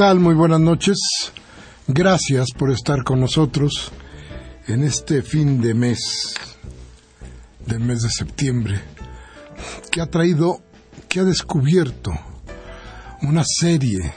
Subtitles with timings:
[0.00, 0.18] Tal?
[0.18, 0.96] Muy buenas noches.
[1.86, 3.92] Gracias por estar con nosotros
[4.66, 6.32] en este fin de mes,
[7.66, 8.80] del mes de septiembre,
[9.92, 10.62] que ha traído,
[11.06, 12.12] que ha descubierto
[13.20, 14.14] una serie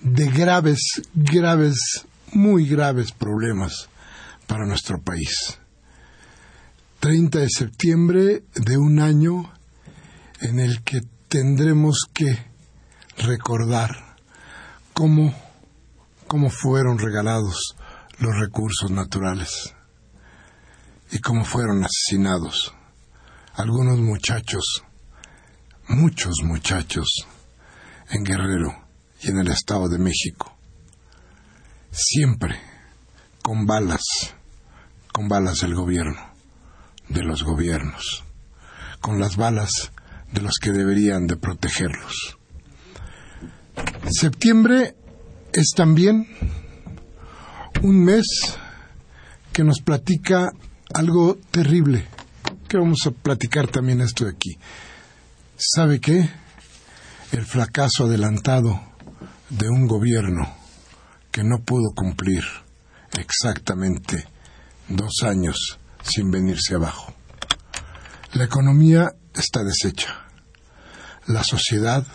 [0.00, 3.90] de graves, graves, muy graves problemas
[4.46, 5.58] para nuestro país.
[7.00, 9.52] 30 de septiembre de un año
[10.40, 12.38] en el que tendremos que
[13.18, 14.09] recordar
[15.00, 15.34] cómo,
[16.26, 17.74] cómo fueron regalados
[18.18, 19.74] los recursos naturales
[21.10, 22.74] y cómo fueron asesinados
[23.54, 24.84] algunos muchachos,
[25.88, 27.26] muchos muchachos
[28.10, 28.76] en Guerrero
[29.22, 30.54] y en el Estado de México,
[31.90, 32.60] siempre
[33.40, 34.02] con balas,
[35.14, 36.20] con balas del gobierno,
[37.08, 38.22] de los gobiernos,
[39.00, 39.92] con las balas
[40.30, 42.36] de los que deberían de protegerlos.
[44.10, 44.96] Septiembre
[45.52, 46.26] es también
[47.82, 48.26] un mes
[49.52, 50.50] que nos platica
[50.92, 52.06] algo terrible,
[52.68, 54.58] que vamos a platicar también esto de aquí.
[55.56, 56.28] ¿Sabe qué?
[57.32, 58.80] El fracaso adelantado
[59.48, 60.54] de un gobierno
[61.30, 62.44] que no pudo cumplir
[63.18, 64.26] exactamente
[64.88, 67.14] dos años sin venirse abajo.
[68.32, 70.26] La economía está deshecha.
[71.26, 72.06] La sociedad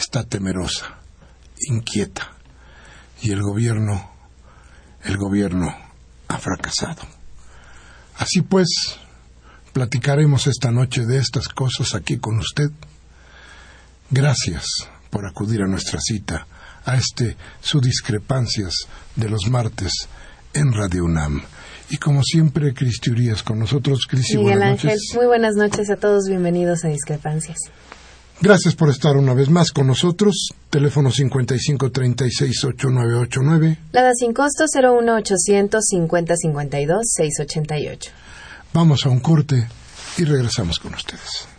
[0.00, 0.98] está temerosa,
[1.68, 2.32] inquieta,
[3.22, 4.10] y el gobierno,
[5.04, 5.74] el gobierno
[6.28, 7.02] ha fracasado.
[8.16, 8.68] Así pues,
[9.72, 12.70] platicaremos esta noche de estas cosas aquí con usted.
[14.10, 14.64] Gracias
[15.10, 16.46] por acudir a nuestra cita,
[16.84, 18.74] a este su discrepancias
[19.16, 19.92] de los martes
[20.54, 21.42] en Radio UNAM.
[21.90, 24.06] Y como siempre, Cristi Urias con nosotros.
[24.08, 25.12] Cristi, Miguel buenas Ángel, noches.
[25.14, 27.58] muy buenas noches a todos, bienvenidos a Discrepancias.
[28.42, 30.48] Gracias por estar una vez más con nosotros.
[30.70, 33.76] Teléfono 5536-8989.
[33.92, 38.10] Lada sin costo 01800 5052 688.
[38.72, 39.68] Vamos a un corte
[40.16, 41.49] y regresamos con ustedes.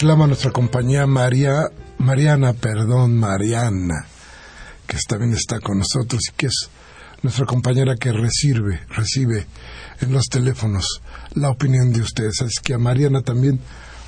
[0.00, 1.68] Reclama nuestra compañía María,
[1.98, 4.06] Mariana, perdón, Mariana,
[4.86, 6.70] que también está con nosotros y que es
[7.22, 9.46] nuestra compañera que recibe, recibe
[10.00, 11.02] en los teléfonos
[11.34, 12.40] la opinión de ustedes.
[12.40, 13.60] Así que a Mariana también,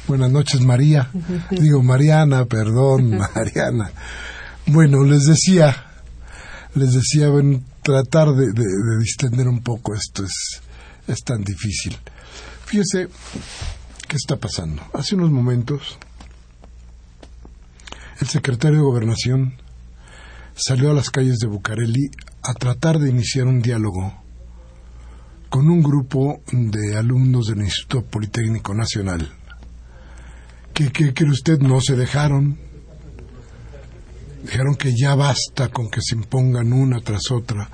[0.08, 1.10] buenas noches María.
[1.50, 3.90] Digo Mariana, perdón, Mariana.
[4.64, 5.76] Bueno, les decía,
[6.74, 10.62] les decía, bueno, tratar de, de- de distender un poco esto es,
[11.06, 11.98] es tan difícil.
[12.64, 13.08] Fíjese,
[14.12, 14.82] ¿qué está pasando?
[14.92, 15.96] Hace unos momentos,
[18.20, 19.54] el secretario de Gobernación
[20.54, 22.10] salió a las calles de Bucareli
[22.42, 24.22] a tratar de iniciar un diálogo
[25.48, 29.32] con un grupo de alumnos del Instituto Politécnico Nacional.
[30.74, 32.58] Que, que, usted no se dejaron,
[34.42, 37.70] dijeron que ya basta con que se impongan una tras otra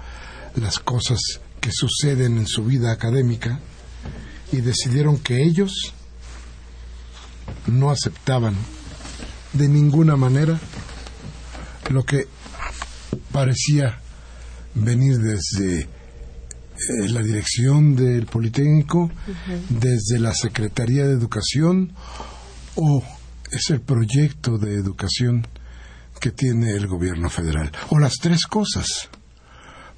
[0.55, 1.19] las cosas
[1.61, 3.59] que suceden en su vida académica
[4.53, 5.95] y decidieron que ellos
[7.67, 8.55] no aceptaban
[9.53, 10.59] de ninguna manera
[11.91, 12.27] lo que
[13.33, 14.01] parecía
[14.75, 19.11] venir desde eh, la dirección del Politécnico,
[19.69, 21.93] desde la Secretaría de Educación
[22.77, 23.03] o
[23.51, 25.47] es el proyecto de educación
[26.21, 27.73] que tiene el gobierno federal.
[27.91, 29.09] O las tres cosas.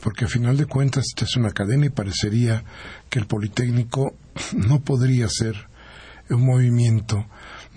[0.01, 2.65] Porque a final de cuentas esta es una cadena y parecería
[3.11, 4.17] que el Politécnico
[4.55, 5.70] no podría ser
[6.35, 7.27] un movimiento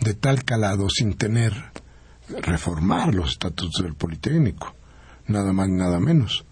[0.01, 1.53] de tal calado sin tener
[2.41, 4.75] reformar los estatutos del Politécnico,
[5.27, 6.45] nada más nada menos.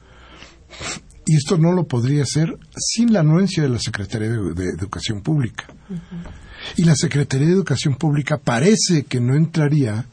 [1.25, 5.65] Y esto no lo podría hacer sin la anuencia de la Secretaría de, Educación Pública.
[6.77, 10.06] Y la Secretaría de Educación Pública parece que no entraría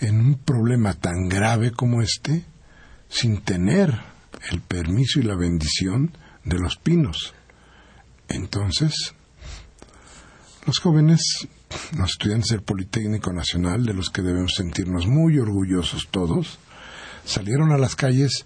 [0.00, 2.44] en un problema tan grave como este
[3.08, 3.98] sin tener
[4.50, 7.34] el permiso y la bendición de los pinos.
[8.28, 9.14] Entonces,
[10.66, 11.20] los jóvenes,
[11.96, 16.58] los estudiantes del Politécnico Nacional, de los que debemos sentirnos muy orgullosos todos,
[17.24, 18.44] salieron a las calles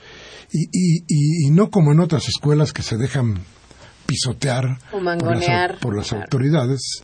[0.51, 0.69] y,
[1.07, 3.41] y, no como en otras escuelas que se dejan
[4.07, 4.79] pisotear
[5.81, 7.03] por las, autoridades,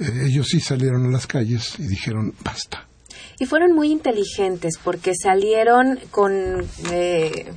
[0.00, 2.88] eh, ellos sí salieron a las calles y dijeron basta.
[3.38, 6.32] Y fueron muy inteligentes porque salieron con
[6.90, 7.52] eh,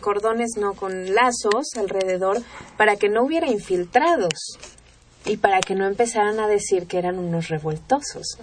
[0.00, 2.42] cordones, no, con lazos alrededor
[2.76, 4.58] para que no hubiera infiltrados
[5.28, 8.38] y para que no empezaran a decir que eran unos revoltosos.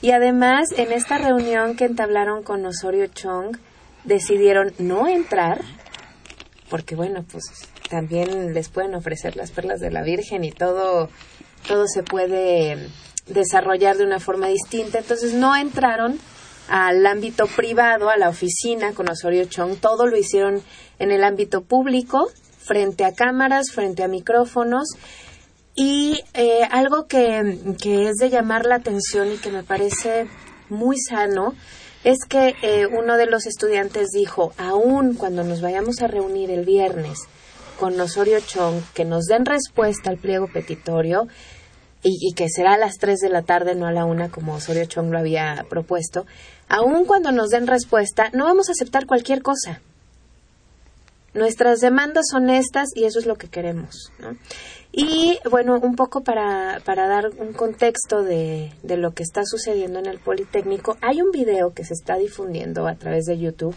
[0.00, 3.56] Y además, en esta reunión que entablaron con Osorio Chong,
[4.04, 5.62] decidieron no entrar,
[6.70, 7.44] porque bueno, pues
[7.90, 11.08] también les pueden ofrecer las perlas de la Virgen y todo,
[11.66, 12.88] todo se puede
[13.26, 14.98] desarrollar de una forma distinta.
[14.98, 16.18] Entonces no entraron
[16.68, 20.62] al ámbito privado, a la oficina con Osorio Chong, todo lo hicieron
[20.98, 22.28] en el ámbito público,
[22.58, 24.88] frente a cámaras, frente a micrófonos.
[25.74, 30.28] Y eh, algo que, que, es de llamar la atención y que me parece
[30.68, 31.54] muy sano
[32.04, 36.64] es que eh, uno de los estudiantes dijo, aún cuando nos vayamos a reunir el
[36.64, 37.18] viernes
[37.80, 41.26] con Osorio Chong, que nos den respuesta al pliego petitorio,
[42.06, 44.84] y, que será a las 3 de la tarde, no a la 1 como Osorio
[44.84, 46.26] Chong lo había propuesto,
[46.68, 49.80] aun cuando nos den respuesta, no vamos a aceptar cualquier cosa.
[51.34, 54.12] Nuestras demandas son estas y eso es lo que queremos.
[54.92, 59.98] Y bueno, un poco para, para dar un contexto de, de, lo que está sucediendo
[59.98, 63.74] en el Politécnico, hay un video que se está difundiendo a través de YouTube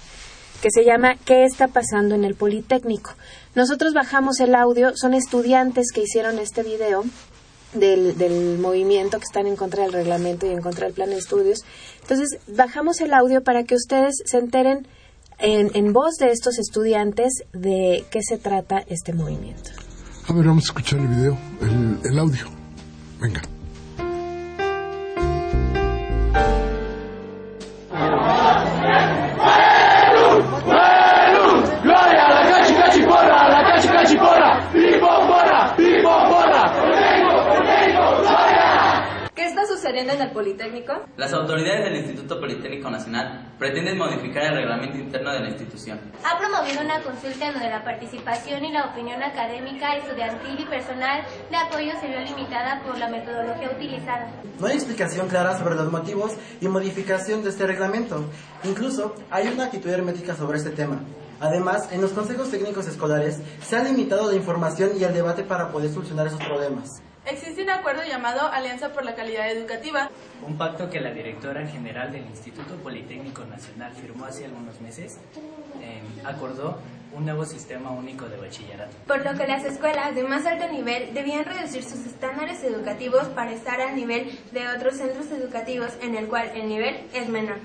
[0.61, 3.11] que se llama ¿Qué está pasando en el Politécnico?
[3.55, 7.03] Nosotros bajamos el audio, son estudiantes que hicieron este video
[7.73, 11.17] del, del, movimiento que están en contra del reglamento y en contra del plan de
[11.17, 11.59] estudios.
[12.01, 14.87] Entonces, bajamos el audio para que ustedes se enteren
[15.39, 19.71] en, en voz de estos estudiantes de qué se trata este movimiento.
[20.27, 22.47] A ver, vamos a escuchar el video, el, el audio.
[23.19, 23.41] Venga.
[39.99, 40.93] En el Politécnico?
[41.17, 45.99] Las autoridades del Instituto Politécnico Nacional pretenden modificar el reglamento interno de la institución.
[46.23, 51.57] Ha promovido una consulta donde la participación y la opinión académica, estudiantil y personal de
[51.57, 54.31] apoyo se vio limitada por la metodología utilizada.
[54.59, 58.23] No hay explicación clara sobre los motivos y modificación de este reglamento.
[58.63, 60.99] Incluso hay una actitud hermética sobre este tema.
[61.39, 65.71] Además, en los consejos técnicos escolares se ha limitado la información y el debate para
[65.71, 67.01] poder solucionar esos problemas.
[67.29, 70.09] Existe un acuerdo llamado Alianza por la Calidad Educativa.
[70.47, 75.19] Un pacto que la directora general del Instituto Politécnico Nacional firmó hace algunos meses
[75.81, 76.79] eh, acordó
[77.11, 78.95] un nuevo sistema único de bachillerato.
[79.07, 83.51] Por lo que las escuelas de más alto nivel debían reducir sus estándares educativos para
[83.51, 87.57] estar al nivel de otros centros educativos en el cual el nivel es menor.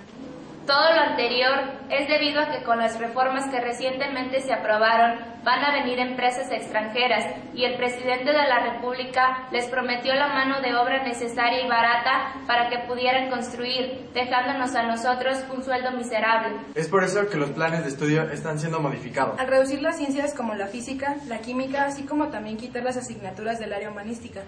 [0.66, 1.58] Todo lo anterior
[1.90, 6.52] es debido a que con las reformas que recientemente se aprobaron van a venir empresas
[6.52, 11.68] extranjeras y el presidente de la República les prometió la mano de obra necesaria y
[11.68, 16.56] barata para que pudieran construir, dejándonos a nosotros un sueldo miserable.
[16.76, 19.40] Es por eso que los planes de estudio están siendo modificados.
[19.40, 23.58] Al reducir las ciencias como la física, la química, así como también quitar las asignaturas
[23.58, 24.42] del área humanística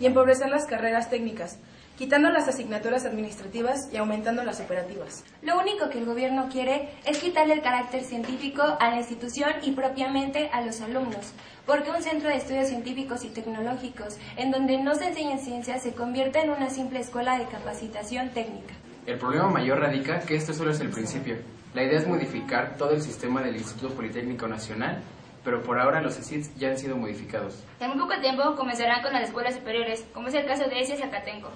[0.00, 1.58] y empobrecer las carreras técnicas
[1.98, 5.24] quitando las asignaturas administrativas y aumentando las operativas.
[5.42, 9.72] Lo único que el gobierno quiere es quitarle el carácter científico a la institución y
[9.72, 11.32] propiamente a los alumnos,
[11.66, 15.92] porque un centro de estudios científicos y tecnológicos en donde no se enseña ciencia se
[15.92, 18.74] convierte en una simple escuela de capacitación técnica.
[19.04, 21.38] El problema mayor radica que esto solo es el principio.
[21.74, 25.02] La idea es modificar todo el sistema del Instituto Politécnico Nacional
[25.44, 27.64] pero por ahora los ESITs ya han sido modificados.
[27.80, 30.96] En muy poco tiempo comenzarán con las escuelas superiores, como es el caso de ESI
[30.96, 31.48] Zacatenco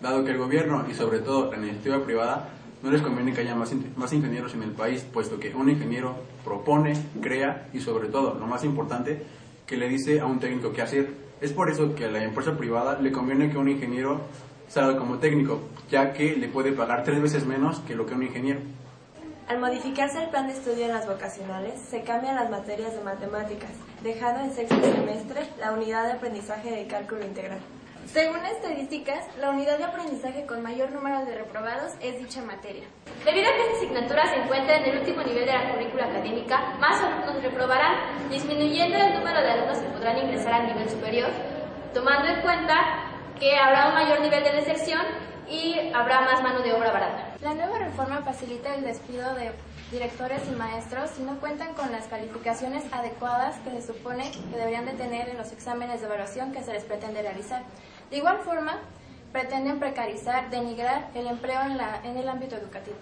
[0.00, 2.48] dado que el gobierno y sobre todo la iniciativa privada
[2.82, 3.72] no les conviene que haya más,
[4.12, 6.14] ingenieros en el país, puesto que un ingeniero
[6.44, 9.22] propone, crea y sobre todo, lo más importante,
[9.66, 11.10] que le dice a un técnico qué hacer.
[11.40, 14.22] Es por eso que a la empresa privada le conviene que un ingeniero
[14.68, 18.22] salga como técnico, ya que le puede pagar tres veces menos que lo que un
[18.22, 18.60] ingeniero.
[19.48, 23.72] Al modificarse el plan de estudio en las vocacionales, se cambian las materias de matemáticas,
[24.02, 27.58] dejando en sexto semestre la unidad de aprendizaje de cálculo integral.
[28.06, 32.84] Según estadísticas, la unidad de aprendizaje con mayor número de reprobados es dicha materia.
[33.24, 36.74] Debido a que esta asignatura se encuentra en el último nivel de la currícula académica,
[36.80, 41.30] más alumnos reprobarán, disminuyendo el número de alumnos que podrán ingresar al nivel superior,
[41.94, 42.74] tomando en cuenta
[43.38, 45.02] que habrá un mayor nivel de deserción
[45.48, 47.34] y habrá más mano de obra barata.
[47.42, 49.52] La nueva reforma facilita el despido de
[49.90, 54.86] directores y maestros si no cuentan con las calificaciones adecuadas que se supone que deberían
[54.86, 57.62] de tener en los exámenes de evaluación que se les pretende realizar.
[58.10, 58.78] De igual forma,
[59.32, 62.96] pretenden precarizar, denigrar el empleo en, la, en el ámbito educativo.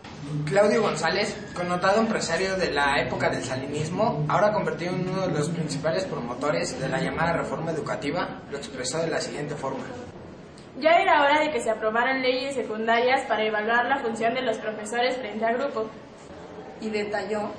[0.45, 5.49] Claudio González, connotado empresario de la época del salinismo, ahora convertido en uno de los
[5.49, 9.85] principales promotores de la llamada reforma educativa, lo expresó de la siguiente forma.
[10.79, 14.59] Ya era hora de que se aprobaran leyes secundarias para evaluar la función de los
[14.59, 15.87] profesores frente al grupo.
[16.81, 17.53] Y detalló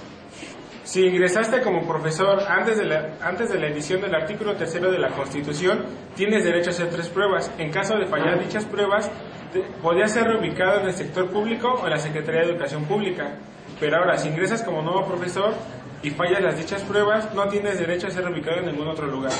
[0.89, 4.97] si ingresaste como profesor antes de, la, antes de la edición del artículo tercero de
[4.97, 5.85] la Constitución,
[6.15, 7.51] tienes derecho a hacer tres pruebas.
[7.59, 9.11] En caso de fallar dichas pruebas,
[9.83, 13.37] podías ser reubicado en el sector público o en la Secretaría de Educación Pública.
[13.79, 15.53] Pero ahora, si ingresas como nuevo profesor
[16.01, 19.33] y fallas las dichas pruebas, no tienes derecho a ser reubicado en ningún otro lugar.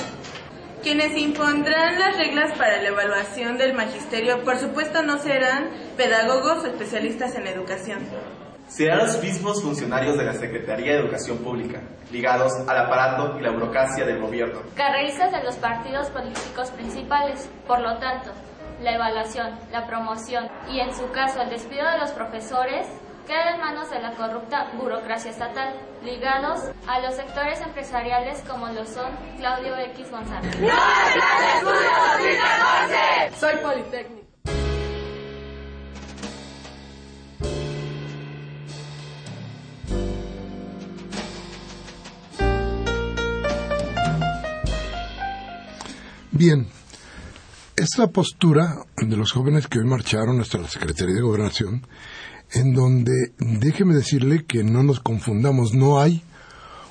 [0.84, 6.66] Quienes impondrán las reglas para la evaluación del magisterio, por supuesto, no serán pedagogos o
[6.68, 8.06] especialistas en educación
[8.70, 13.50] serán los mismos funcionarios de la Secretaría de Educación Pública, ligados al aparato y la
[13.50, 14.60] burocracia del gobierno.
[14.76, 18.30] Carreristas de los partidos políticos principales, por lo tanto,
[18.80, 22.86] la evaluación, la promoción y, en su caso, el despido de los profesores
[23.26, 25.74] queda en manos de la corrupta burocracia estatal,
[26.04, 30.58] ligados a los sectores empresariales como lo son Claudio X González.
[30.60, 30.68] ¡No
[33.36, 34.19] Soy Politécnico.
[46.32, 46.68] Bien,
[47.76, 51.84] es la postura de los jóvenes que hoy marcharon hasta la Secretaría de Gobernación,
[52.52, 56.22] en donde déjeme decirle que no nos confundamos, no hay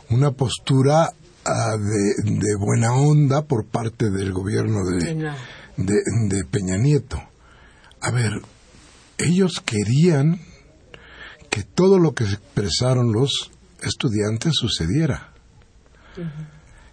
[0.10, 1.10] una postura
[1.46, 5.32] ah, de, buena onda por parte del gobierno de,
[5.78, 7.22] de, Peña Nieto.
[8.02, 8.42] A ver,
[9.18, 10.42] ellos querían
[11.50, 15.32] que todo lo que expresaron los estudiantes sucediera.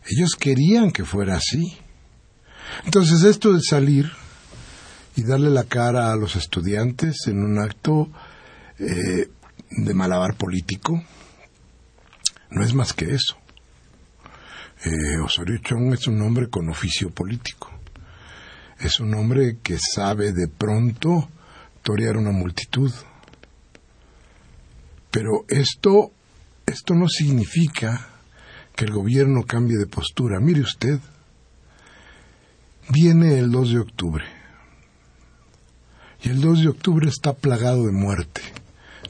[0.08, 1.78] Ellos querían que fuera así.
[2.84, 4.10] Entonces, esto de salir
[5.16, 8.10] y darle la cara a los estudiantes en un acto
[8.78, 9.28] eh,
[9.70, 11.02] de malabar político,
[12.50, 13.36] no es más que eso.
[14.84, 17.70] Eh, Osorio Chong es un hombre con oficio político.
[18.78, 21.28] Es un hombre que sabe de pronto
[21.82, 22.92] torear una multitud.
[25.10, 26.12] Pero esto,
[26.66, 28.08] esto no significa
[28.74, 30.40] que el gobierno cambie de postura.
[30.40, 31.00] Mire usted,
[32.88, 34.24] Viene el 2 de octubre.
[36.22, 38.42] Y el 2 de octubre está plagado de muerte.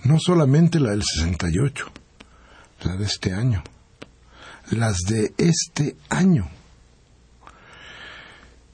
[0.04, 1.86] No solamente la del 68,
[2.84, 3.62] la de este año.
[4.70, 6.48] Las de este año.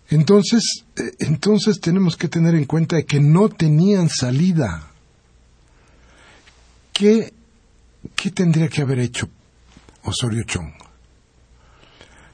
[0.08, 4.90] Entonces, eh, entonces tenemos que tener en cuenta que no tenían salida.
[6.92, 7.32] ¿Qué,
[8.14, 9.28] qué tendría que haber hecho
[10.04, 10.81] Osorio Chong?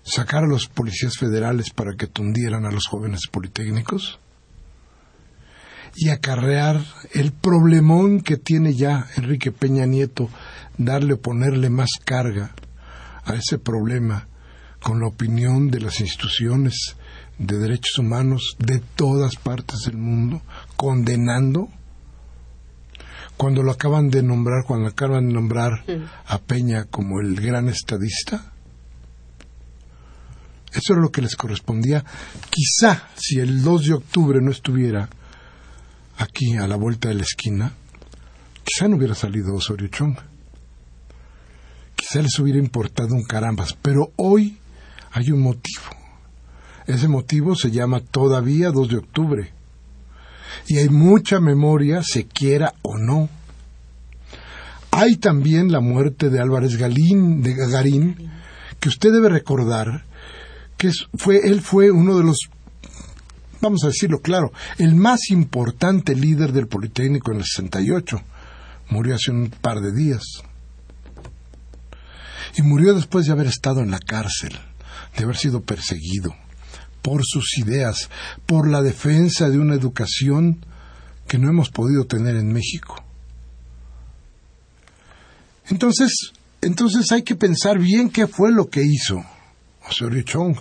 [0.09, 4.19] Sacar a los policías federales para que tundieran a los jóvenes politécnicos
[5.95, 10.29] y acarrear el problemón que tiene ya Enrique Peña Nieto,
[10.77, 12.55] darle o ponerle más carga
[13.25, 14.29] a ese problema
[14.81, 16.97] con la opinión de las instituciones
[17.39, 20.43] de derechos humanos de todas partes del mundo,
[20.77, 21.69] condenando
[23.37, 25.85] cuando lo acaban de nombrar, cuando acaban de nombrar
[26.27, 28.53] a Peña como el gran estadista,
[30.73, 32.05] eso era lo que les correspondía.
[32.51, 35.09] Quizá si el 2 de octubre no estuviera
[36.19, 37.73] aquí a la vuelta de la esquina,
[38.65, 40.17] quizá no hubiera salido Osorio Chong.
[41.95, 44.59] Quizá les hubiera importado un carambas, pero hoy
[45.13, 45.85] hay un motivo.
[46.87, 49.53] Ese motivo se llama todavía 2 de octubre.
[50.67, 53.29] Y hay mucha memoria, se quiera o no.
[54.91, 58.31] Hay también la muerte de Álvarez Galín, de Gagarín,
[58.81, 60.05] que usted debe recordar
[60.79, 62.49] que fue, él fue uno de los,
[63.61, 68.23] vamos a decirlo claro, el más importante líder del Politécnico en el 68.
[68.91, 70.23] Murió hace un par de días.
[72.57, 74.57] Y murió después de haber estado en la cárcel,
[75.17, 76.35] de haber sido perseguido
[77.03, 78.09] por sus ideas,
[78.47, 80.65] por la defensa de una educación
[81.27, 83.05] que no hemos podido tener en México.
[85.69, 86.33] Entonces,
[86.63, 89.23] entonces hay que pensar bien qué fue lo que hizo
[89.89, 90.57] Osorio Chong.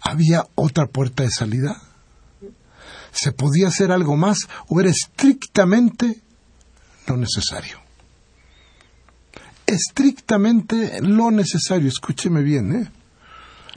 [0.00, 1.80] ¿Había otra puerta de salida?
[3.12, 6.22] ¿Se podía hacer algo más o era estrictamente
[7.06, 7.80] lo necesario?
[9.66, 12.90] Estrictamente lo necesario, escúcheme bien, ¿eh?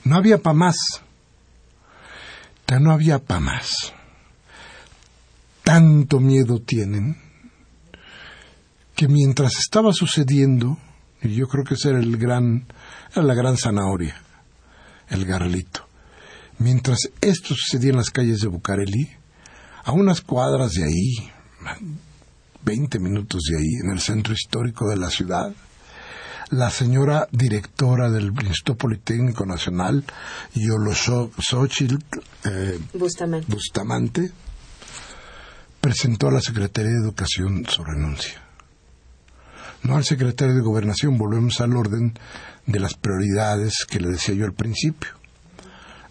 [0.04, 0.76] No había para más.
[2.66, 3.92] Ya no había para más.
[5.62, 7.20] Tanto miedo tienen
[8.94, 10.78] que mientras estaba sucediendo,
[11.22, 12.66] y yo creo que esa era el gran,
[13.12, 14.20] era la gran zanahoria,
[15.08, 15.86] el garlito.
[16.58, 19.10] Mientras esto sucedía en las calles de Bucareli,
[19.84, 21.30] a unas cuadras de ahí,
[22.64, 25.52] 20 minutos de ahí, en el centro histórico de la ciudad,
[26.50, 30.04] la señora directora del Instituto Politécnico Nacional,
[30.54, 31.96] Yolo Xochitl
[32.44, 33.46] eh, Bustamante.
[33.50, 34.32] Bustamante,
[35.80, 38.40] presentó a la Secretaría de Educación su renuncia.
[39.82, 42.16] No al secretario de Gobernación, volvemos al orden
[42.66, 45.21] de las prioridades que le decía yo al principio.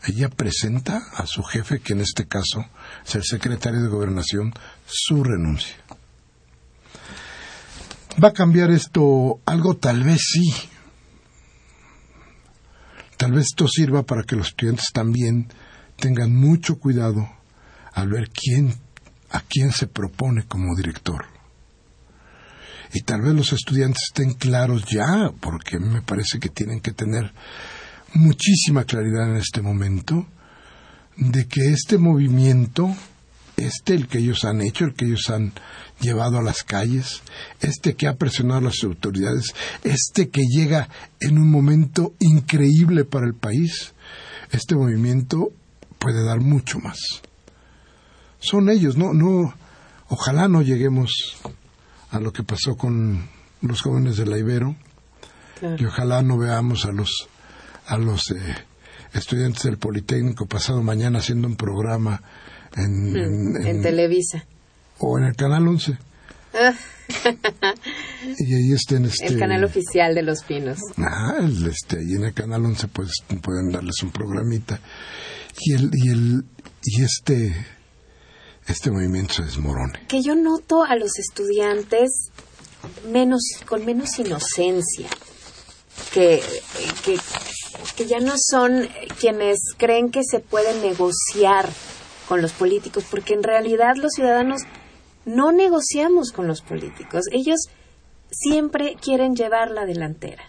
[0.04, 2.66] Ella presenta a su jefe, que en este caso
[3.06, 4.54] es el secretario de Gobernación,
[4.86, 5.76] su renuncia.
[8.22, 9.78] ¿Va a cambiar esto algo?
[9.78, 10.52] Tal vez sí.
[13.18, 15.48] Tal vez esto sirva para que los estudiantes también
[15.98, 17.30] tengan mucho cuidado
[17.94, 18.76] al ver quién,
[19.30, 21.26] a quién se propone como director
[22.94, 27.34] y tal vez los estudiantes estén claros ya, porque me parece que tienen que tener
[28.14, 30.26] muchísima claridad en este momento
[31.18, 32.96] de que este movimiento,
[33.58, 35.54] este el que ellos han hecho, el que ellos han
[36.00, 37.22] llevado a las calles,
[37.60, 43.28] este que ha presionado a las autoridades, este que llega en un momento increíble para
[43.28, 43.94] el país,
[44.52, 45.50] este movimiento
[46.00, 46.98] puede dar mucho más.
[48.40, 49.54] Son ellos, no, no,
[50.10, 51.12] ojalá no lleguemos
[52.10, 53.30] a lo que pasó con
[53.62, 54.76] los jóvenes de la Ibero
[55.78, 57.30] y ojalá no veamos a los
[57.88, 58.56] a los eh,
[59.14, 62.22] estudiantes del Politécnico pasado mañana haciendo un programa
[62.76, 64.46] en, mm, en, Televisa.
[65.00, 65.98] O en el canal 11
[66.54, 66.74] ah.
[68.38, 70.80] y ahí estén este el canal oficial de Los Pinos.
[70.98, 71.38] Ah
[71.70, 74.80] este y en el canal 11 pues pueden darles un programita.
[75.60, 76.46] Y el y el
[76.84, 77.54] y este
[78.68, 80.06] este movimiento se desmorone.
[80.08, 82.32] Que yo noto a los estudiantes
[83.12, 85.08] menos, con menos inocencia,
[86.14, 86.42] que,
[87.04, 87.18] que,
[87.96, 88.88] que ya no son
[89.20, 91.70] quienes creen que se puede negociar
[92.28, 94.62] con los políticos, porque en realidad los ciudadanos
[95.26, 97.26] no negociamos con los políticos.
[97.32, 97.60] Ellos
[98.30, 100.44] siempre quieren llevar la delantera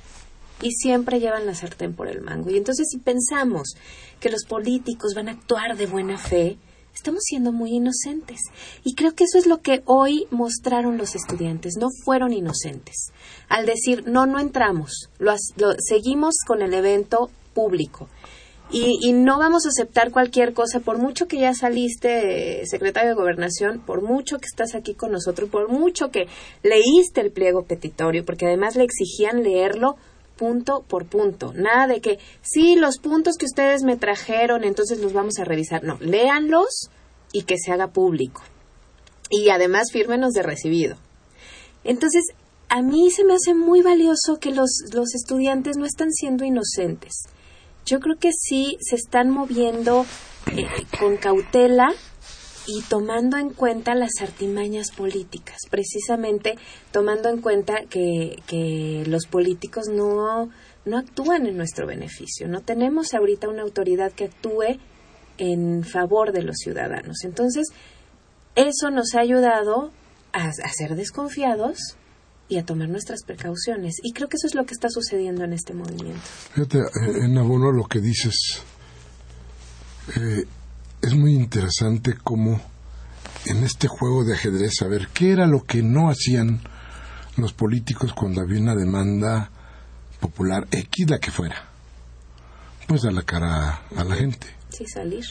[0.61, 2.51] y siempre llevan la sartén por el mango.
[2.51, 3.75] Y entonces si pensamos
[4.21, 6.57] que los políticos van a actuar de buena fe,
[6.95, 8.41] estamos siendo muy inocentes.
[8.85, 11.75] Y creo que eso es lo que hoy mostraron los estudiantes.
[11.79, 13.13] No fueron inocentes.
[13.49, 15.35] Al decir, no, no entramos, lo,
[15.79, 18.09] seguimos con el evento público.
[18.71, 23.17] Y, y, no vamos a aceptar cualquier cosa, por mucho que ya saliste secretario de
[23.17, 26.27] gobernación, por mucho que estás aquí con nosotros, por mucho que
[26.63, 29.97] leíste el pliego petitorio, porque además le exigían leerlo
[30.43, 31.53] punto por punto.
[31.55, 35.85] Nada de que, sí, los puntos que ustedes me trajeron, entonces los vamos a revisar.
[35.85, 36.91] No, léanlos
[37.31, 38.43] y que se haga público.
[39.31, 40.97] Y además fírmenos de recibido.
[41.85, 42.25] Entonces,
[42.69, 47.23] a mí se me hace muy valioso que los, los estudiantes no están siendo inocentes.
[47.87, 50.05] Yo creo que sí se están moviendo
[50.51, 50.67] eh,
[50.99, 51.95] con cautela
[52.67, 56.57] y tomando en cuenta las artimañas políticas, precisamente
[56.93, 60.51] tomando en cuenta que, que los políticos no,
[60.85, 62.49] no actúan en nuestro beneficio.
[62.49, 64.79] No tenemos ahorita una autoridad que actúe
[65.39, 67.25] en favor de los ciudadanos.
[67.25, 67.69] Entonces,
[68.55, 69.91] eso nos ha ayudado
[70.33, 71.97] a, a, ser desconfiados
[72.49, 73.97] y a tomar nuestras precauciones.
[74.03, 76.23] Y creo que eso es lo que está sucediendo en este movimiento.
[76.55, 78.63] Fíjate, eh, en abono lo que dices,
[80.17, 80.45] eh,
[81.03, 82.61] es muy interesante cómo
[83.47, 86.61] en este juego de ajedrez saber qué era lo que no hacían
[87.37, 89.51] los políticos cuando había una demanda
[90.21, 91.73] popular X la que fuera
[92.87, 94.47] pues a la cara a la gente.
[94.69, 95.25] Sí salir.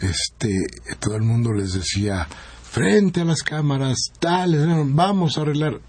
[0.00, 0.50] Este
[0.98, 2.26] todo el mundo les decía
[2.70, 5.80] frente a las cámaras tal vamos a arreglar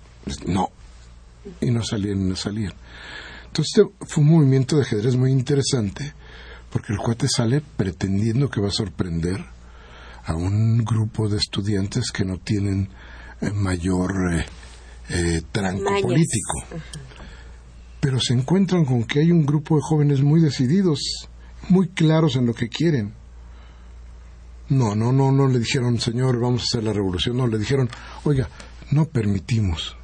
[0.46, 0.70] no.
[1.62, 2.74] Y no salían no salían.
[3.46, 6.14] Entonces este fue un movimiento de ajedrez muy interesante
[6.74, 9.46] porque el cuate sale pretendiendo que va a sorprender
[10.26, 12.90] a un grupo de estudiantes que no tienen
[13.42, 14.46] eh, mayor eh,
[15.10, 16.64] eh, tranco político.
[18.00, 21.30] Pero se encuentran con que hay un grupo de jóvenes muy decididos,
[21.70, 23.14] muy claros en lo que quieren.
[24.70, 27.38] No, no, no, no le dijeron, señor, vamos a hacer la revolución.
[27.38, 27.88] No, le dijeron,
[28.24, 28.50] oiga,
[28.90, 29.96] no permitimos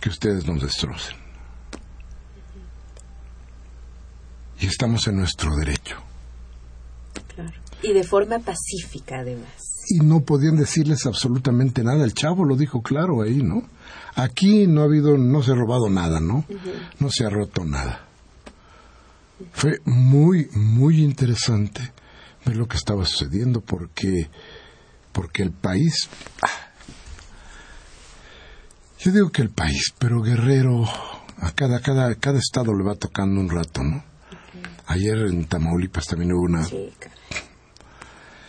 [0.00, 1.27] que ustedes nos destrocen.
[4.60, 5.96] Y estamos en nuestro derecho.
[7.34, 7.52] Claro.
[7.82, 9.48] Y de forma pacífica, además.
[9.90, 12.04] y no podían decirles absolutamente nada.
[12.04, 13.62] El chavo lo dijo claro ahí, ¿no?
[14.16, 16.44] Aquí no ha habido, no se ha robado nada, ¿no?
[16.98, 18.04] No se ha roto nada.
[19.52, 21.92] Fue muy, muy interesante
[22.44, 24.28] ver lo que estaba sucediendo porque,
[25.12, 26.08] porque el país,
[26.42, 26.72] ah,
[28.98, 30.84] yo digo que el país, pero Guerrero,
[31.38, 34.02] a cada, cada, cada estado le va tocando un rato, ¿no?
[34.88, 36.66] Ayer en Tamaulipas también hubo una,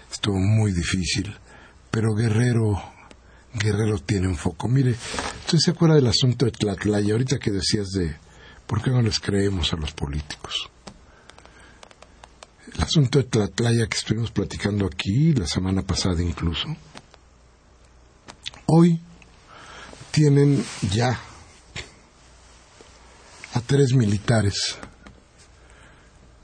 [0.10, 1.36] estuvo muy difícil,
[1.92, 2.82] pero Guerrero,
[3.54, 4.70] Guerrero tiene un foco.
[4.70, 7.12] Mire, ¿usted se acuerda del asunto de Tlatlaya?
[7.12, 8.16] Ahorita que decías de
[8.66, 10.70] por qué no les creemos a los políticos.
[12.74, 16.70] El asunto de Tlatlaya que estuvimos platicando aquí la semana pasada incluso.
[18.66, 19.02] Hoy
[20.12, 21.20] tienen ya
[23.56, 24.78] a tres militares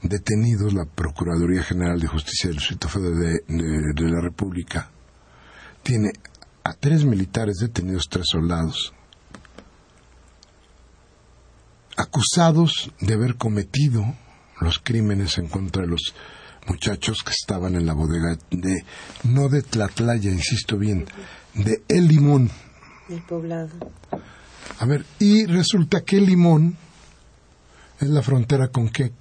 [0.08, 4.90] detenidos la Procuraduría General de Justicia del Distrito Federal de, de- de la República
[5.82, 6.10] tiene
[6.64, 8.92] a tres militares detenidos, tres soldados,
[11.96, 14.04] acusados de haber cometido
[14.60, 16.14] los crímenes en contra de los
[16.66, 18.84] muchachos que estaban en la bodega de,
[19.24, 21.06] no de Tlatlaya, insisto bien,
[21.54, 22.50] de El Limón.
[23.08, 23.70] El poblado.
[24.80, 26.76] A ver, y resulta que El Limón
[28.00, 29.12] es la frontera con qué,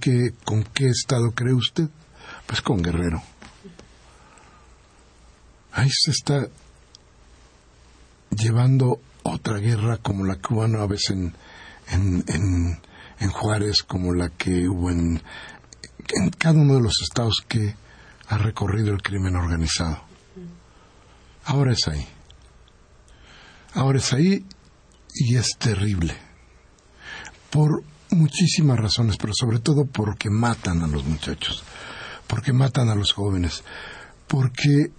[0.00, 1.88] qué- con qué estado cree usted?
[2.46, 3.22] Pues con Guerrero.
[5.72, 6.48] Ahí se está
[8.30, 11.34] llevando otra guerra como la que hubo una vez en,
[11.88, 12.80] en, en,
[13.20, 15.22] en Juárez, como la que hubo en,
[16.14, 17.74] en cada uno de los estados que
[18.28, 20.02] ha recorrido el crimen organizado.
[21.44, 22.06] Ahora es ahí.
[23.74, 24.44] Ahora es ahí
[25.14, 26.16] y es terrible.
[27.50, 31.62] Por muchísimas razones, pero sobre todo porque matan a los muchachos,
[32.26, 33.62] porque matan a los jóvenes,
[34.26, 34.90] porque,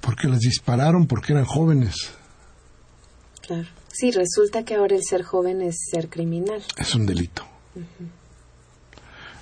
[0.00, 1.94] porque les dispararon porque eran jóvenes.
[3.46, 3.68] Claro.
[3.92, 6.62] Sí, resulta que ahora el ser joven es ser criminal.
[6.76, 7.46] Es un delito.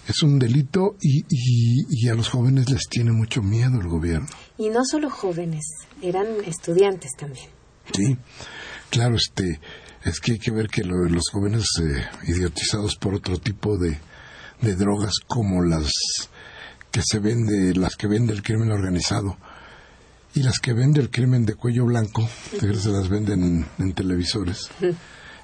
[0.06, 4.28] Es un delito y, y, y a los jóvenes les tiene mucho miedo el gobierno.
[4.58, 5.64] Y no solo jóvenes,
[6.02, 7.48] eran estudiantes también.
[7.92, 8.16] Sí,
[8.90, 9.60] claro, este,
[10.04, 13.98] es que hay que ver que lo- los jóvenes eh, idiotizados por otro tipo de,
[14.60, 15.90] de drogas como las
[16.90, 19.36] que se vende, las que vende el crimen organizado
[20.34, 22.28] y las que vende el crimen de cuello blanco,
[22.60, 24.68] que se las venden en, en televisores.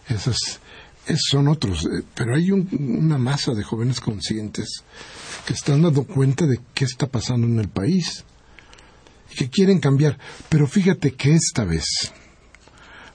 [0.08, 0.36] Esas,
[1.06, 2.68] esos son otros, eh, pero hay un-
[3.00, 4.82] una masa de jóvenes conscientes
[5.46, 8.24] que están dando cuenta de qué está pasando en el país
[9.32, 10.18] y que quieren cambiar.
[10.48, 11.84] Pero fíjate que esta vez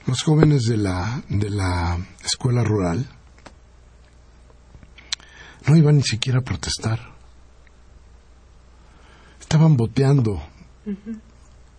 [0.06, 3.06] los jóvenes de la, de la escuela rural
[5.66, 7.00] no iban ni siquiera a protestar.
[9.40, 10.42] Estaban boteando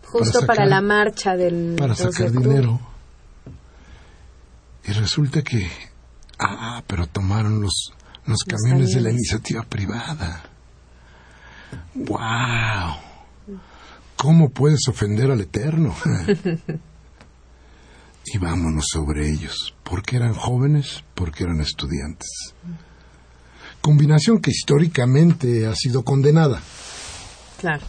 [0.06, 2.80] Justo para, sacar- la marcha del para 2 de sacar dinero.
[4.86, 5.70] Y resulta que,
[6.40, 7.92] ah, pero tomaron los,
[8.26, 9.14] los camiones de la camiones.
[9.32, 10.44] iniciativa privada.
[11.94, 13.58] ¡Wow!
[14.16, 15.94] ¿Cómo puedes ofender al Eterno?
[18.34, 19.74] y vámonos sobre ellos.
[19.84, 22.30] Porque eran jóvenes, porque eran estudiantes.
[23.82, 26.62] Combinación que históricamente ha sido condenada,
[27.60, 27.86] Claro.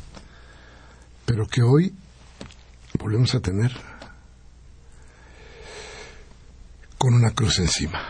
[1.24, 1.92] pero que hoy
[2.98, 3.72] volvemos a tener
[6.98, 8.01] con una cruz encima.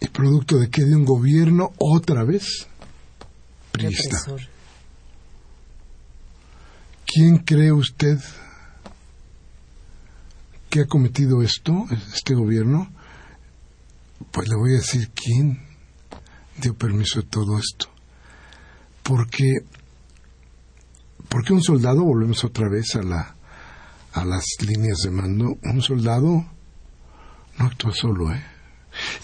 [0.00, 0.84] ¿Y producto de qué?
[0.84, 2.66] De un gobierno otra vez
[3.72, 4.18] priista.
[7.06, 8.18] ¿Quién cree usted
[10.74, 12.90] que ha cometido esto, este gobierno?
[14.32, 15.62] Pues le voy a decir quién
[16.60, 17.86] dio permiso de todo esto.
[19.04, 19.52] Porque,
[21.28, 23.36] porque un soldado, volvemos otra vez a, la,
[24.14, 26.44] a las líneas de mando, un soldado
[27.56, 28.42] no actúa solo, ¿eh?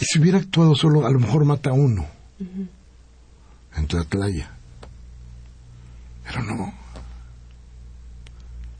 [0.00, 2.06] Y si hubiera actuado solo, a lo mejor mata a uno
[3.76, 4.52] en Tlatlaya.
[6.22, 6.72] Pero no.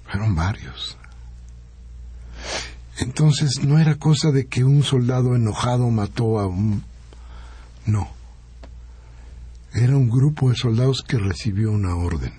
[0.04, 0.99] Fueron varios.
[3.00, 6.84] Entonces no era cosa de que un soldado enojado mató a un...
[7.86, 8.08] No.
[9.72, 12.34] Era un grupo de soldados que recibió una orden.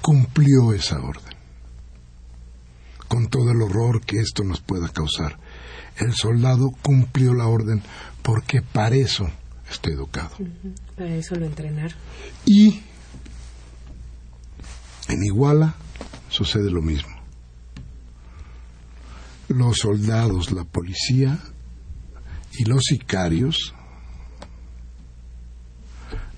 [0.00, 1.34] Cumplió esa orden.
[3.08, 5.38] con todo el horror que esto nos pueda causar.
[5.96, 7.82] El soldado cumplió la orden
[8.22, 9.28] porque para eso
[9.68, 10.36] está educado.
[10.96, 11.92] Para eso lo entrenar.
[12.46, 12.80] Y
[15.08, 15.74] en Iguala
[16.28, 17.17] sucede lo mismo.
[19.48, 21.38] Los soldados, la policía
[22.58, 23.74] y los sicarios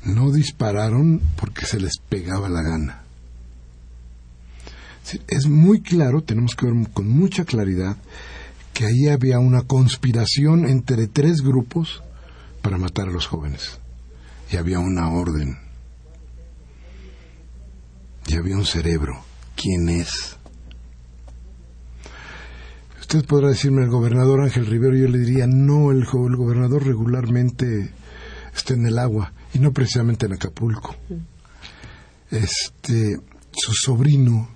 [0.04, 3.02] no dispararon porque se les pegaba la gana.
[5.28, 7.96] Es muy claro, tenemos que ver con mucha claridad,
[8.72, 12.02] que ahí había una conspiración entre tres grupos
[12.62, 13.80] para matar a los jóvenes.
[14.52, 15.58] Y había una orden.
[18.26, 19.24] Y había un cerebro.
[19.56, 20.36] ¿Quién es?
[23.12, 27.92] Usted podrá decirme el gobernador Ángel Rivero, yo le diría, no, el, el gobernador regularmente
[28.54, 30.94] está en el agua y no precisamente en Acapulco.
[32.30, 33.18] Este,
[33.50, 34.48] su sobrino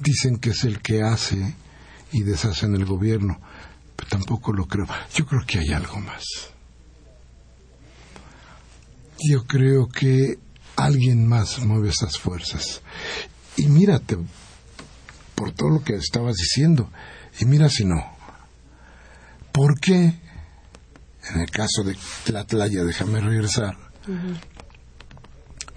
[0.00, 1.54] dicen que es el que hace
[2.10, 3.38] y deshace en el gobierno,
[3.96, 4.86] pero tampoco lo creo.
[5.14, 6.24] Yo creo que hay algo más.
[9.30, 10.38] Yo creo que
[10.74, 12.80] alguien más mueve esas fuerzas.
[13.58, 14.16] Y mírate,
[15.34, 16.88] por todo lo que estabas diciendo,
[17.38, 18.04] y mira si no.
[19.52, 21.96] ¿Por qué, en el caso de
[22.32, 23.76] la playa, déjame regresar,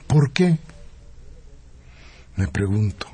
[0.07, 0.57] ¿por qué?
[2.35, 3.07] Me pregunto.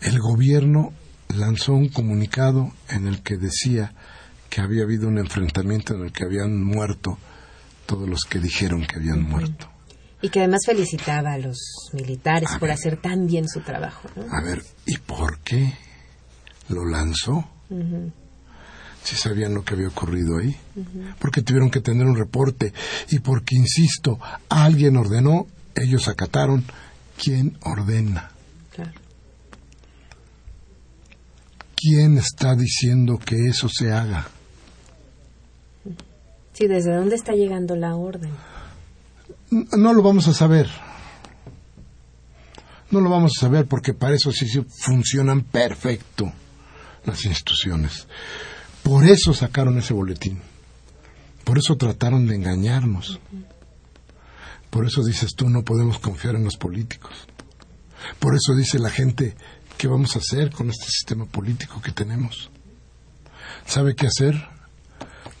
[0.00, 0.92] El gobierno
[1.28, 3.92] lanzó un comunicado en el que decía
[4.48, 7.18] que había habido un enfrentamiento en el que habían muerto
[7.86, 9.70] todos los que dijeron que habían muerto.
[10.20, 11.58] Y que además felicitaba a los
[11.92, 14.08] militares por hacer tan bien su trabajo.
[14.30, 15.74] A ver, ¿y por qué
[16.68, 17.44] lo lanzó?
[19.02, 20.56] Si sabían lo que había ocurrido ahí.
[21.18, 22.72] Porque tuvieron que tener un reporte
[23.10, 26.64] y porque, insisto, alguien ordenó, ellos acataron.
[27.22, 28.30] ¿Quién ordena?
[28.74, 28.92] Claro.
[31.74, 34.28] ¿Quién está diciendo que eso se haga?
[36.52, 38.30] Sí, ¿desde dónde está llegando la orden?
[39.50, 40.68] No lo vamos a saber.
[42.90, 46.32] No lo vamos a saber porque para eso sí, sí funcionan perfecto
[47.04, 48.06] las instituciones.
[48.82, 50.40] Por eso sacaron ese boletín.
[51.44, 53.20] Por eso trataron de engañarnos.
[54.70, 57.12] Por eso dices tú, no podemos confiar en los políticos.
[58.18, 59.34] Por eso dice la gente,
[59.76, 62.50] ¿qué vamos a hacer con este sistema político que tenemos?
[63.66, 64.34] ¿Sabe qué hacer?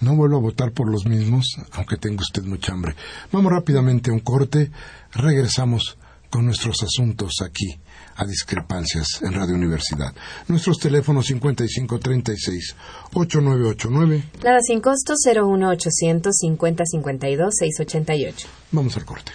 [0.00, 2.94] No vuelvo a votar por los mismos, aunque tenga usted mucha hambre.
[3.32, 4.70] Vamos rápidamente a un corte,
[5.12, 5.98] regresamos
[6.30, 7.80] con nuestros asuntos aquí
[8.18, 10.12] a discrepancias en Radio Universidad.
[10.48, 14.24] Nuestros teléfonos 5536-8989.
[14.44, 18.48] Nada sin costo 01800 5052 688.
[18.72, 19.30] Vamos al corte.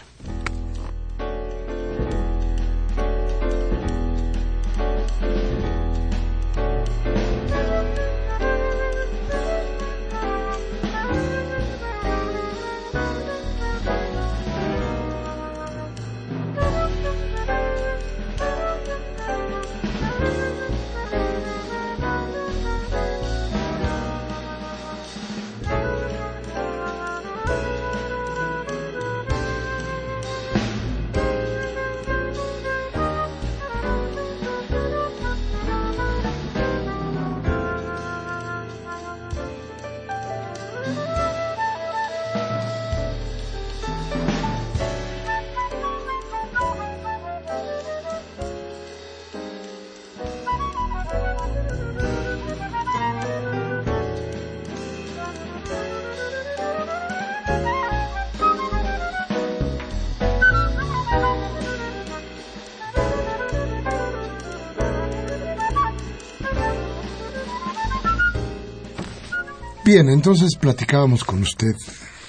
[69.94, 71.76] Bien, entonces platicábamos con usted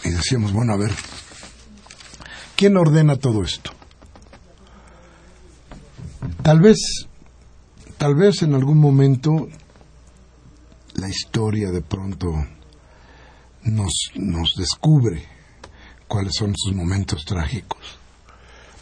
[0.04, 0.92] y decíamos, bueno, a ver,
[2.56, 3.70] ¿quién ordena todo esto?
[6.42, 6.76] Tal vez,
[7.96, 9.48] tal vez en algún momento
[10.96, 12.34] la historia de pronto
[13.62, 15.26] nos, nos descubre
[16.06, 17.98] cuáles son sus momentos trágicos.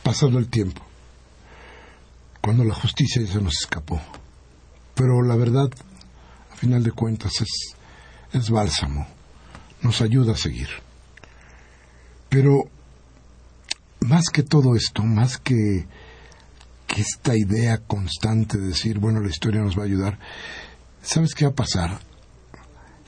[0.03, 0.83] Pasado el tiempo,
[2.41, 4.01] cuando la justicia ya se nos escapó.
[4.97, 5.71] Pero la verdad,
[6.51, 7.77] a final de cuentas, es,
[8.33, 9.07] es bálsamo,
[9.83, 10.69] nos ayuda a seguir.
[12.29, 12.65] Pero
[14.01, 15.87] más que todo esto, más que,
[16.87, 20.19] que esta idea constante de decir, bueno, la historia nos va a ayudar,
[21.03, 22.01] ¿sabes qué va a pasar?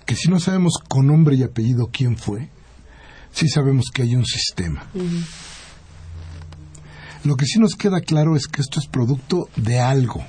[0.06, 2.50] Que si no sabemos con nombre y apellido quién fue,
[3.32, 4.86] sí sabemos que hay un sistema.
[7.24, 10.24] Lo que sí nos queda claro es que esto es producto de algo.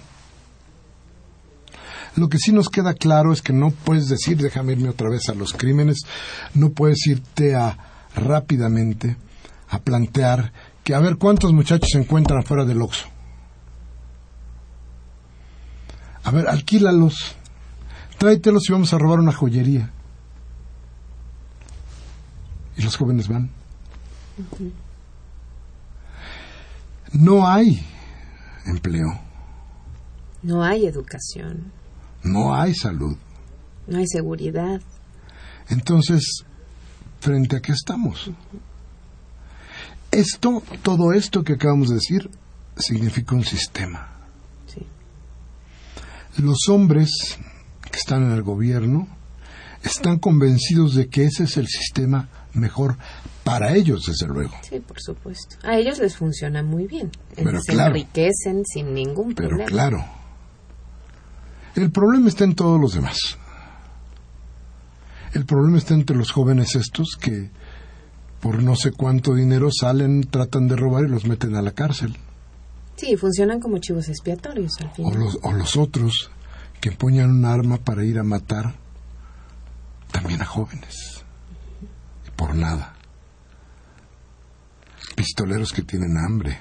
[2.15, 5.28] Lo que sí nos queda claro es que no puedes decir, déjame irme otra vez
[5.30, 6.01] a los crímenes,
[6.54, 7.78] no puedes irte a
[8.15, 9.17] rápidamente
[9.69, 13.08] a plantear que a ver cuántos muchachos se encuentran fuera del Oxxo.
[16.23, 17.36] A ver, alquílalos,
[18.17, 19.91] tráetelos y vamos a robar una joyería.
[22.78, 23.51] Y los jóvenes van.
[27.13, 27.86] No hay
[28.65, 29.19] empleo.
[30.43, 31.71] No hay educación.
[32.26, 33.16] No hay salud.
[33.88, 34.82] No hay seguridad.
[35.70, 36.44] Entonces,
[37.20, 38.30] ¿frente a qué estamos?
[40.12, 42.30] Esto, todo esto que acabamos de decir,
[42.78, 44.12] significa un sistema.
[46.38, 47.38] Los hombres
[47.90, 49.08] que están en el gobierno
[49.84, 52.98] están convencidos de que ese es el sistema mejor
[53.46, 54.54] para ellos, desde luego.
[54.70, 55.56] Sí, por supuesto.
[55.64, 57.10] A ellos les funciona muy bien.
[57.36, 57.92] Pero Se claro.
[57.96, 59.70] enriquecen sin ningún Pero problema.
[59.70, 60.06] claro,
[61.76, 63.18] el problema está en todos los demás.
[65.34, 67.50] El problema está entre los jóvenes estos que
[68.40, 72.16] por no sé cuánto dinero salen, tratan de robar y los meten a la cárcel.
[72.96, 75.20] Sí, funcionan como chivos expiatorios al O final.
[75.20, 76.32] los, o los otros
[76.80, 78.76] que empuñan un arma para ir a matar
[80.12, 81.24] también a jóvenes.
[82.28, 82.94] Y por nada.
[85.16, 86.58] Pistoleros que tienen hambre.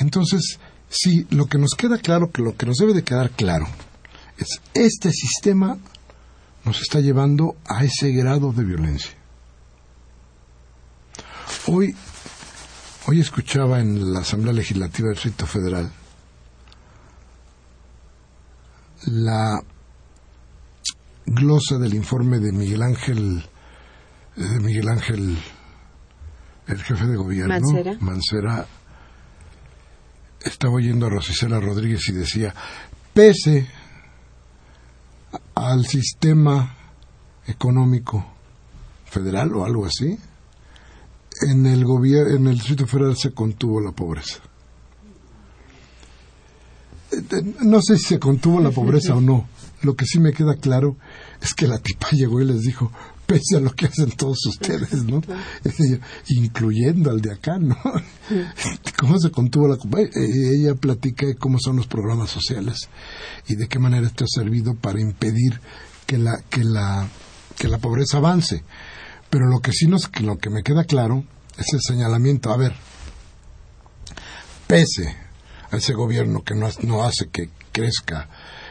[0.00, 0.58] Entonces,
[0.94, 3.66] sí, lo que nos queda claro, que lo que nos debe de quedar claro,
[4.38, 5.76] es este sistema
[6.64, 9.12] nos está llevando a ese grado de violencia.
[11.66, 11.94] Hoy,
[13.06, 15.90] hoy escuchaba en la Asamblea Legislativa del Distrito Federal
[19.06, 19.62] la
[21.26, 23.44] glosa del informe de Miguel Ángel,
[24.36, 25.38] eh, de Miguel Ángel,
[26.66, 27.96] el jefe de gobierno, Mancera.
[28.00, 28.66] Mancera,
[30.44, 32.54] estaba oyendo a Rosicela Rodríguez y decía,
[33.12, 33.66] pese
[35.54, 36.76] al sistema
[37.46, 38.24] económico
[39.06, 40.18] federal o algo así,
[41.42, 44.40] en el gobierno, en el Distrito Federal se contuvo la pobreza.
[47.60, 49.48] No sé si se contuvo la pobreza o no.
[49.82, 50.96] Lo que sí me queda claro
[51.40, 52.90] es que la tipa llegó y les dijo,
[53.34, 55.20] pese a lo que hacen todos ustedes, ¿no?
[56.28, 57.76] Incluyendo al de acá, ¿no?
[58.96, 60.20] ¿Cómo se contuvo la pobreza?
[60.20, 62.88] Ella platica de cómo son los programas sociales
[63.48, 65.60] y de qué manera esto ha servido para impedir
[66.06, 67.08] que la, que la,
[67.58, 68.62] que la pobreza avance.
[69.30, 71.24] Pero lo que sí nos, lo que me queda claro
[71.58, 72.52] es el señalamiento.
[72.52, 72.74] A ver,
[74.68, 75.16] pese
[75.72, 78.28] a ese gobierno que no, no hace que crezca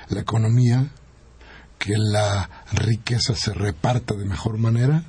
[0.07, 0.89] la economía,
[1.83, 5.03] que la riqueza se reparta de mejor manera,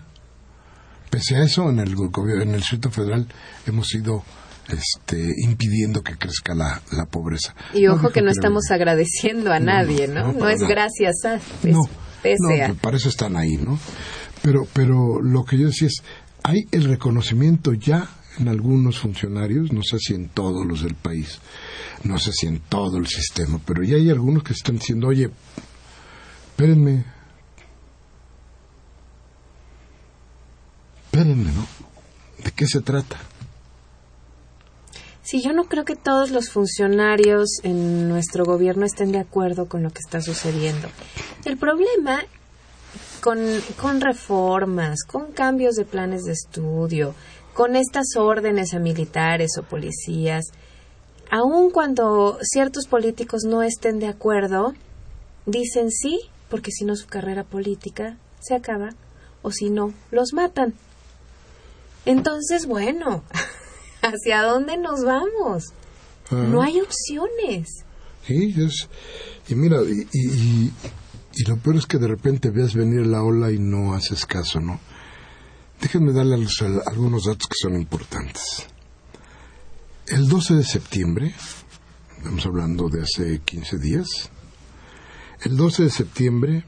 [1.08, 3.28] pese a eso, en el gobierno, en el Distrito Federal
[3.64, 4.24] hemos ido
[4.68, 7.54] este, impidiendo que crezca la, la pobreza.
[7.74, 10.32] Y ojo que no estamos agradeciendo a nadie, ¿no?
[10.32, 11.88] no, es gracias a, es No,
[12.24, 12.74] pese no, a.
[12.74, 13.78] para eso están ahí, ¿no?
[14.42, 16.02] Pero, pero lo que yo decía es,
[16.42, 18.08] hay el reconocimiento ya
[18.40, 21.38] en algunos funcionarios, no sé si en todos los del país,
[22.02, 25.30] no sé si en todo el sistema, pero ya hay algunos que están diciendo, oye,
[26.54, 27.04] espérenme,
[31.06, 31.66] espérenme, ¿no?
[32.44, 33.18] ¿De qué se trata?
[35.24, 39.82] Sí, yo no creo que todos los funcionarios en nuestro gobierno estén de acuerdo con
[39.82, 40.86] lo que está sucediendo.
[41.44, 42.20] El problema
[43.20, 43.40] con,
[43.80, 47.16] con reformas, con cambios de planes de estudio,
[47.52, 50.44] con estas órdenes a militares o policías,
[51.32, 54.74] aun cuando ciertos políticos no estén de acuerdo,
[55.46, 56.20] dicen sí,
[56.54, 58.90] porque si no su carrera política se acaba,
[59.42, 60.72] o si no, los matan.
[62.04, 63.24] Entonces, bueno,
[64.02, 65.72] ¿hacia dónde nos vamos?
[66.30, 66.36] Ah.
[66.36, 67.82] No hay opciones.
[68.24, 68.88] Sí, es,
[69.48, 70.72] y mira, y, y, y-
[71.34, 74.60] y lo peor es que de repente ves venir la ola y no haces caso,
[74.60, 74.78] ¿no?
[75.80, 78.64] Déjenme darle al- al- algunos datos que son importantes.
[80.06, 81.34] El 12 de septiembre,
[82.18, 84.30] estamos hablando de hace 15 días,
[85.44, 86.64] el 12 de septiembre,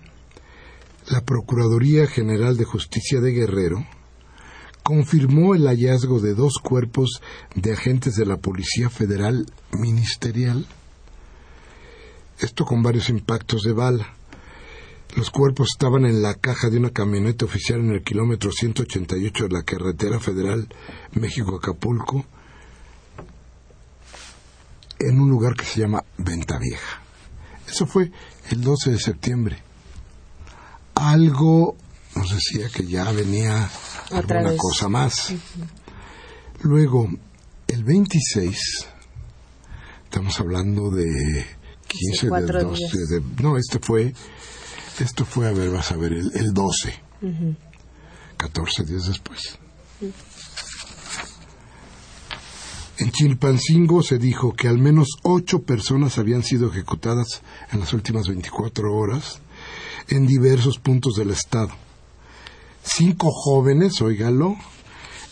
[1.09, 3.87] la Procuraduría General de Justicia de Guerrero
[4.83, 7.21] confirmó el hallazgo de dos cuerpos
[7.55, 10.67] de agentes de la Policía Federal Ministerial
[12.39, 14.15] esto con varios impactos de bala.
[15.17, 19.55] Los cuerpos estaban en la caja de una camioneta oficial en el kilómetro 188 de
[19.55, 20.69] la carretera federal
[21.13, 22.27] México-Acapulco,
[24.99, 27.06] en un lugar que se llama Venta Vieja.
[27.69, 28.11] Eso fue
[28.51, 29.59] el 12 de septiembre.
[30.95, 31.77] Algo
[32.15, 33.69] nos decía que ya venía
[34.07, 34.59] Otra alguna vez.
[34.61, 35.33] cosa más.
[36.63, 37.09] Luego,
[37.69, 38.59] el 26,
[40.05, 41.47] estamos hablando de
[41.87, 43.09] 15 cuatro del 12 días.
[43.09, 43.23] de...
[43.43, 44.15] No, este fue...
[44.99, 47.55] Esto fue, a ver, vas a ver, el, el 12, Ujú.
[48.39, 49.59] 14 días después.
[52.99, 58.27] En Chilpancingo se dijo que al menos ocho personas habían sido ejecutadas en las últimas
[58.27, 59.41] 24 horas
[60.09, 61.69] en diversos puntos del estado.
[62.83, 64.57] Cinco jóvenes, óigalo,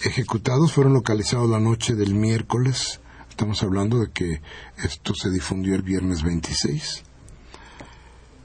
[0.02, 3.00] ejecutados fueron localizados la noche del miércoles.
[3.30, 4.42] Estamos hablando de que
[4.82, 7.02] esto se difundió el viernes 26.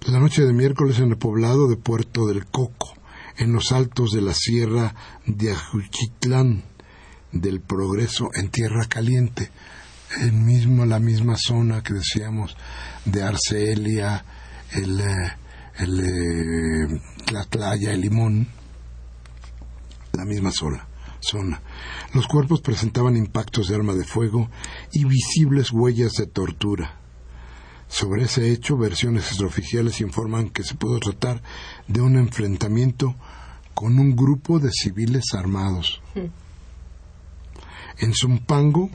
[0.06, 2.94] La noche de miércoles en el poblado de Puerto del Coco,
[3.38, 4.96] en los altos de la sierra
[5.26, 6.69] de Ajuchitlán
[7.32, 9.52] del Progreso, en Tierra Caliente,
[10.22, 12.58] el mismo, la misma zona que decíamos
[13.06, 14.26] de Arcelia,
[14.72, 15.34] el, eh,
[15.78, 17.02] el, eh,
[17.32, 18.48] la Tlaya, el Limón,
[20.14, 20.88] la misma zona,
[21.20, 21.62] zona.
[22.14, 24.50] Los cuerpos presentaban impactos de arma de fuego
[24.92, 26.96] y visibles huellas de tortura.
[27.88, 31.42] Sobre ese hecho, versiones extraoficiales informan que se pudo tratar
[31.88, 33.16] de un enfrentamiento
[33.74, 36.02] con un grupo de civiles armados.
[38.00, 38.90] En Zumpango,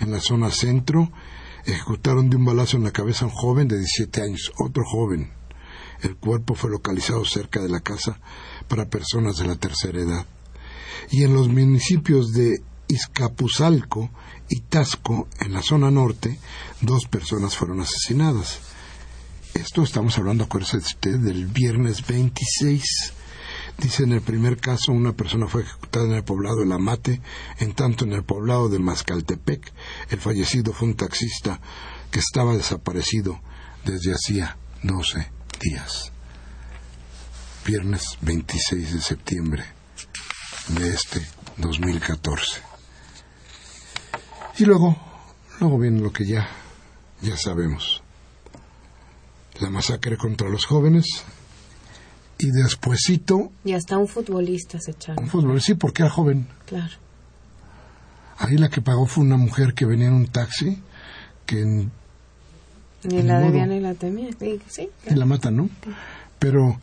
[0.00, 1.10] en la zona centro,
[1.64, 5.32] ejecutaron de un balazo en la cabeza a un joven de 17 años, otro joven.
[6.02, 8.20] El cuerpo fue localizado cerca de la casa
[8.68, 10.26] para personas de la tercera edad.
[11.10, 14.10] Y en los municipios de Izcapuzalco
[14.48, 16.38] y Tasco, en la zona norte,
[16.80, 18.60] dos personas fueron asesinadas.
[19.54, 23.12] Esto estamos hablando, acuérdese usted, del viernes 26.
[23.78, 27.20] Dice en el primer caso una persona fue ejecutada en el poblado de La Mate,
[27.60, 29.72] en tanto en el poblado de Mascaltepec
[30.10, 31.60] el fallecido fue un taxista
[32.10, 33.40] que estaba desaparecido
[33.84, 36.12] desde hacía 12 días.
[37.64, 39.64] Viernes 26 de septiembre
[40.68, 41.24] de este
[41.58, 42.60] 2014.
[44.58, 44.96] Y luego,
[45.60, 46.48] luego viene lo que ya,
[47.20, 48.02] ya sabemos.
[49.60, 51.24] La masacre contra los jóvenes
[52.38, 55.24] y despuesito Y hasta un futbolista se echaron.
[55.24, 56.46] un fútbol, sí, porque era joven.
[56.66, 56.92] Claro.
[58.38, 60.80] Ahí la que pagó fue una mujer que venía en un taxi,
[61.46, 61.90] que en-
[63.02, 64.30] Ni la debía ni la temía.
[64.38, 64.88] Sí, sí.
[65.08, 65.70] y la matan, ¿no?
[66.38, 66.80] Pero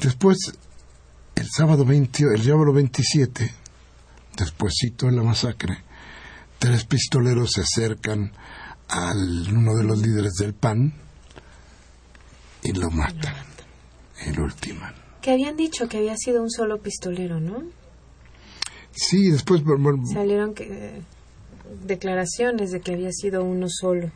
[0.00, 0.36] después,
[1.36, 3.52] el sábado 20, el sábado 27,
[4.36, 5.78] despuésito de la masacre,
[6.58, 8.32] tres pistoleros se acercan
[8.88, 10.92] al uno de los líderes del PAN
[12.62, 13.34] y lo matan.
[14.36, 14.94] Lo ultiman.
[15.20, 17.62] Que habían dicho que había sido un solo pistolero, ¿no?
[18.92, 21.02] Sí, después bueno, Salieron que, eh,
[21.84, 24.10] declaraciones de que había sido uno solo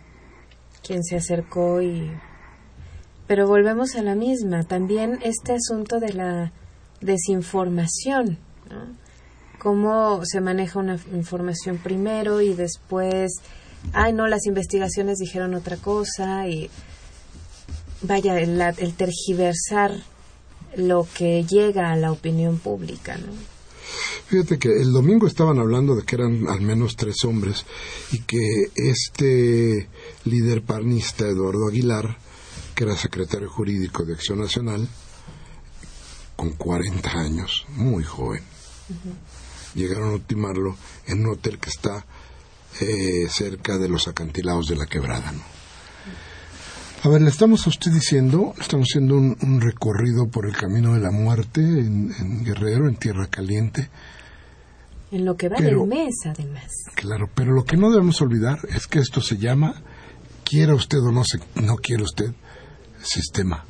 [0.83, 2.11] quien se acercó y...
[3.27, 4.65] Pero volvemos a la misma.
[4.65, 6.53] También este asunto de la
[7.01, 8.39] desinformación,
[8.71, 8.97] ¿no?
[9.59, 13.31] Cómo se maneja una información primero y después,
[13.93, 16.71] ay no, las investigaciones dijeron otra cosa y
[18.03, 19.93] vaya, el, la- el tergiversar
[20.77, 23.33] lo que llega a la opinión pública, ¿no?
[24.29, 27.65] Fíjate que el domingo estaban hablando de que eran al menos tres hombres
[28.13, 28.39] y que
[28.77, 29.89] este
[30.25, 32.17] líder panista, Eduardo Aguilar,
[32.77, 34.89] que era secretario jurídico de Acción Nacional,
[36.37, 38.43] con 40 años, muy joven,
[39.75, 40.77] llegaron a ultimarlo
[41.07, 42.07] en un hotel que está
[42.81, 45.33] eh, cerca de los acantilados de la quebrada.
[45.33, 45.43] ¿no?
[47.03, 50.93] A ver, le estamos a usted diciendo, estamos haciendo un, un recorrido por el camino
[50.95, 53.89] de la muerte en, en Guerrero, en Tierra Caliente.
[55.11, 56.71] En lo que va Pero- del mes, además.
[56.95, 59.83] Claro, pero lo que no debemos olvidar es que esto se llama,
[60.45, 62.33] quiera usted o no, se, no quiera usted,
[63.03, 63.65] sistema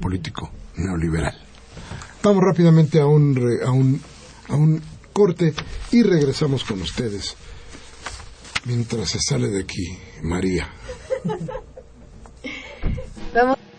[0.00, 1.36] político neoliberal.
[2.22, 4.00] Vamos rápidamente a un, re- a un,
[4.48, 4.80] a un
[5.12, 5.52] corte
[5.92, 7.36] y regresamos con ustedes
[8.64, 9.84] mientras se sale de aquí
[10.22, 10.66] María.
[13.32, 13.69] Vamos.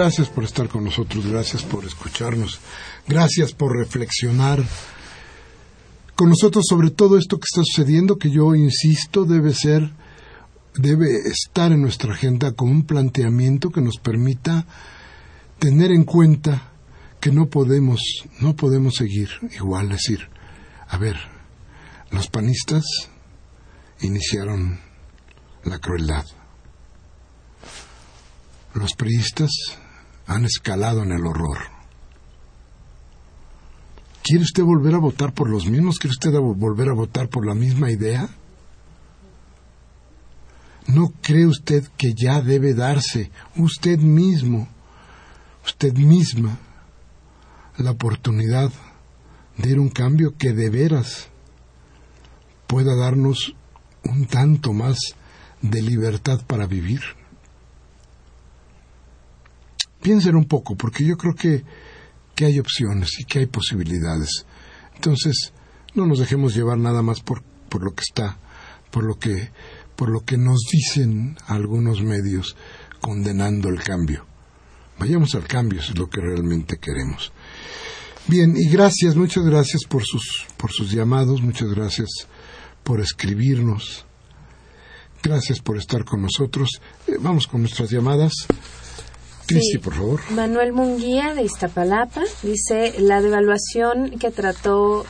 [0.00, 2.58] Gracias por estar con nosotros, gracias por escucharnos,
[3.06, 4.64] gracias por reflexionar
[6.16, 9.92] con nosotros sobre todo esto que está sucediendo, que yo insisto debe ser,
[10.74, 14.64] debe estar en nuestra agenda como un planteamiento que nos permita
[15.58, 16.72] tener en cuenta
[17.20, 18.00] que no podemos,
[18.40, 20.30] no podemos seguir igual, decir,
[20.88, 21.16] a ver,
[22.10, 22.84] los panistas
[24.00, 24.80] iniciaron
[25.64, 26.24] la crueldad.
[28.72, 29.50] Los priistas
[30.26, 31.58] han escalado en el horror.
[34.22, 35.98] ¿Quiere usted volver a votar por los mismos?
[35.98, 38.28] ¿Quiere usted volver a votar por la misma idea?
[40.86, 44.68] ¿No cree usted que ya debe darse usted mismo,
[45.64, 46.58] usted misma,
[47.76, 48.70] la oportunidad
[49.56, 51.28] de ir un cambio que de veras
[52.66, 53.54] pueda darnos
[54.04, 54.98] un tanto más
[55.62, 57.00] de libertad para vivir?
[60.02, 61.64] Piensen un poco, porque yo creo que,
[62.34, 64.46] que hay opciones y que hay posibilidades.
[64.94, 65.52] Entonces,
[65.94, 68.38] no nos dejemos llevar nada más por, por lo que está,
[68.90, 69.50] por lo que,
[69.96, 72.56] por lo que nos dicen algunos medios
[73.00, 74.26] condenando el cambio.
[74.98, 77.32] Vayamos al cambio, eso es lo que realmente queremos.
[78.26, 82.08] Bien, y gracias, muchas gracias por sus, por sus llamados, muchas gracias
[82.84, 84.04] por escribirnos.
[85.22, 86.80] Gracias por estar con nosotros.
[87.06, 88.32] Eh, vamos con nuestras llamadas.
[89.50, 90.20] Cristi, por favor.
[90.30, 95.04] Manuel Munguía de Iztapalapa dice la devaluación que trató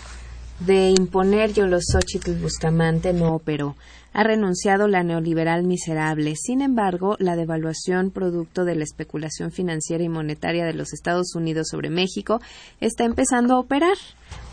[0.60, 3.76] de imponer Yoloxóchitl Bustamante no operó.
[4.12, 6.34] Ha renunciado la neoliberal miserable.
[6.36, 11.68] Sin embargo, la devaluación producto de la especulación financiera y monetaria de los Estados Unidos
[11.68, 12.40] sobre México
[12.80, 13.96] está empezando a operar.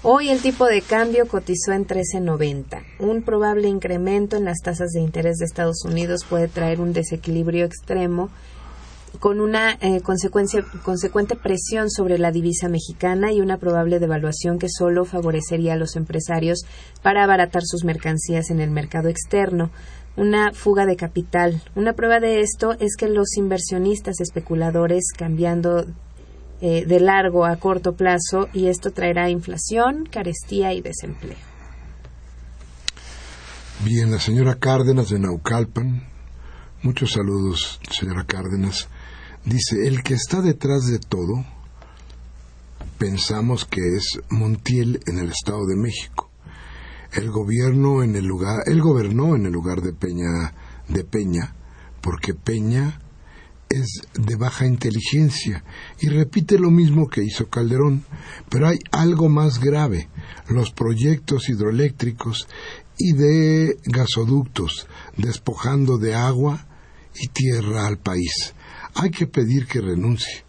[0.04, 2.84] Hoy el tipo de cambio cotizó en 13.90.
[3.00, 7.66] Un probable incremento en las tasas de interés de Estados Unidos puede traer un desequilibrio
[7.66, 8.30] extremo
[9.20, 15.06] con una eh, consecuente presión sobre la divisa mexicana y una probable devaluación que solo
[15.06, 16.66] favorecería a los empresarios
[17.02, 19.72] para abaratar sus mercancías en el mercado externo.
[20.16, 21.62] Una fuga de capital.
[21.76, 25.86] Una prueba de esto es que los inversionistas especuladores cambiando
[26.60, 31.38] eh, de largo a corto plazo y esto traerá inflación, carestía y desempleo.
[33.86, 36.08] Bien, la señora Cárdenas de Naucalpan.
[36.82, 38.90] Muchos saludos, señora Cárdenas.
[39.48, 41.46] Dice, el que está detrás de todo,
[42.98, 46.30] pensamos que es Montiel en el Estado de México.
[47.14, 50.54] El gobierno en el lugar, él gobernó en el lugar de Peña,
[50.90, 51.56] de Peña,
[52.02, 53.00] porque Peña
[53.70, 55.64] es de baja inteligencia
[56.02, 58.04] y repite lo mismo que hizo Calderón,
[58.50, 60.10] pero hay algo más grave,
[60.50, 62.50] los proyectos hidroeléctricos
[62.98, 66.68] y de gasoductos, despojando de agua
[67.16, 68.54] y tierra al país
[68.98, 70.44] hay que pedir que renuncie.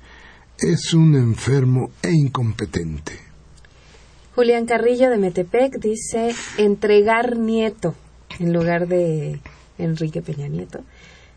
[0.59, 3.13] Es un enfermo e incompetente.
[4.35, 7.95] Julián Carrillo de Metepec dice entregar nieto
[8.39, 9.41] en lugar de
[9.79, 10.81] Enrique Peña Nieto.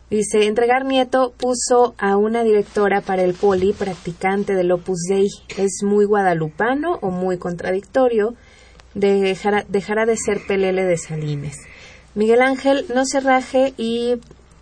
[0.09, 5.27] Dice, entregar nieto puso a una directora para el poli practicante del Opus Dei.
[5.57, 8.35] Es muy guadalupano o muy contradictorio.
[8.93, 11.55] Dejará, dejará de ser pelele de Salines.
[12.13, 14.15] Miguel Ángel no se raje y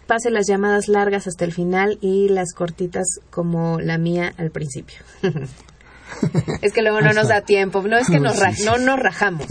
[0.09, 4.97] pase las llamadas largas hasta el final y las cortitas como la mía al principio.
[6.63, 8.35] es que luego no nos da tiempo, no es que nos
[8.65, 9.45] no nos rajamos.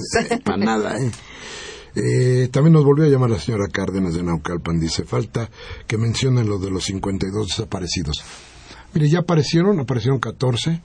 [0.44, 1.12] Para nada, ¿eh?
[1.94, 2.48] ¿eh?
[2.48, 4.80] También nos volvió a llamar la señora Cárdenas de Naucalpan.
[4.80, 5.48] Dice, falta
[5.86, 8.24] que mencionen lo de los 52 desaparecidos.
[8.94, 10.82] Mire, ya aparecieron, aparecieron 14.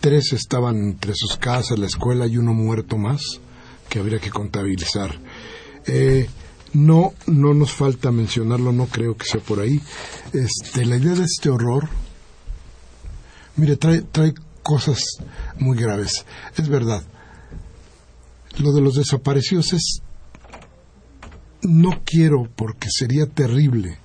[0.00, 3.40] Tres estaban entre sus casas, la escuela y uno muerto más
[3.88, 5.18] que habría que contabilizar.
[5.86, 6.28] Eh,
[6.74, 9.80] no, no nos falta mencionarlo, no creo que sea por ahí.
[10.32, 11.88] Este, la idea de este horror,
[13.56, 15.02] mire, trae, trae cosas
[15.58, 16.24] muy graves.
[16.56, 17.02] Es verdad.
[18.58, 20.02] Lo de los desaparecidos es,
[21.62, 23.98] no quiero porque sería terrible.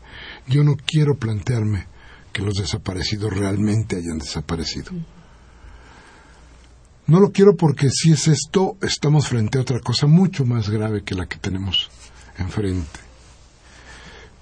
[0.47, 1.87] Yo no quiero plantearme
[2.31, 4.91] que los desaparecidos realmente hayan desaparecido.
[7.07, 11.03] No lo quiero porque si es esto, estamos frente a otra cosa mucho más grave
[11.03, 11.89] que la que tenemos
[12.37, 12.99] enfrente.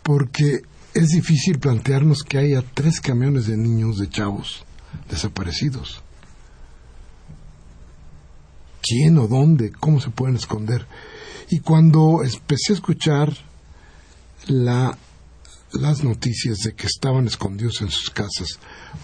[0.04, 0.62] Porque
[0.94, 4.64] es difícil plantearnos que haya tres camiones de niños, de chavos,
[5.10, 6.02] desaparecidos.
[8.82, 9.72] ¿Quién o dónde?
[9.72, 10.86] ¿Cómo se pueden esconder?
[11.50, 13.36] Y cuando empecé a escuchar
[14.48, 14.98] la,
[15.74, 18.60] las noticias de que estaban escondidos en sus casas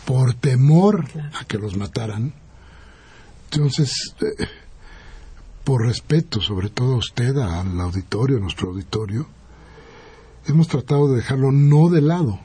[0.05, 1.07] por temor
[1.39, 2.33] a que los mataran,
[3.51, 4.47] entonces eh,
[5.63, 9.27] por respeto, sobre todo a usted, al auditorio, a nuestro auditorio,
[10.47, 12.39] hemos tratado de dejarlo no de lado.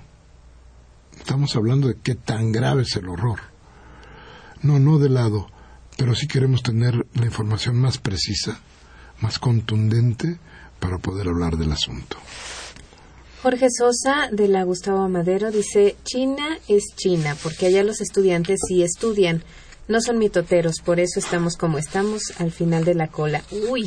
[1.19, 3.41] Estamos hablando de qué tan grave es el horror.
[4.62, 5.49] No, no de lado,
[5.97, 8.61] pero sí queremos tener la información más precisa
[9.21, 10.39] más contundente
[10.81, 12.17] para poder hablar del asunto.
[13.43, 18.83] Jorge Sosa de la Gustavo Madero dice, China es China, porque allá los estudiantes sí
[18.83, 19.43] estudian,
[19.89, 23.43] no son mitoteros, por eso estamos como estamos al final de la cola.
[23.70, 23.87] Uy,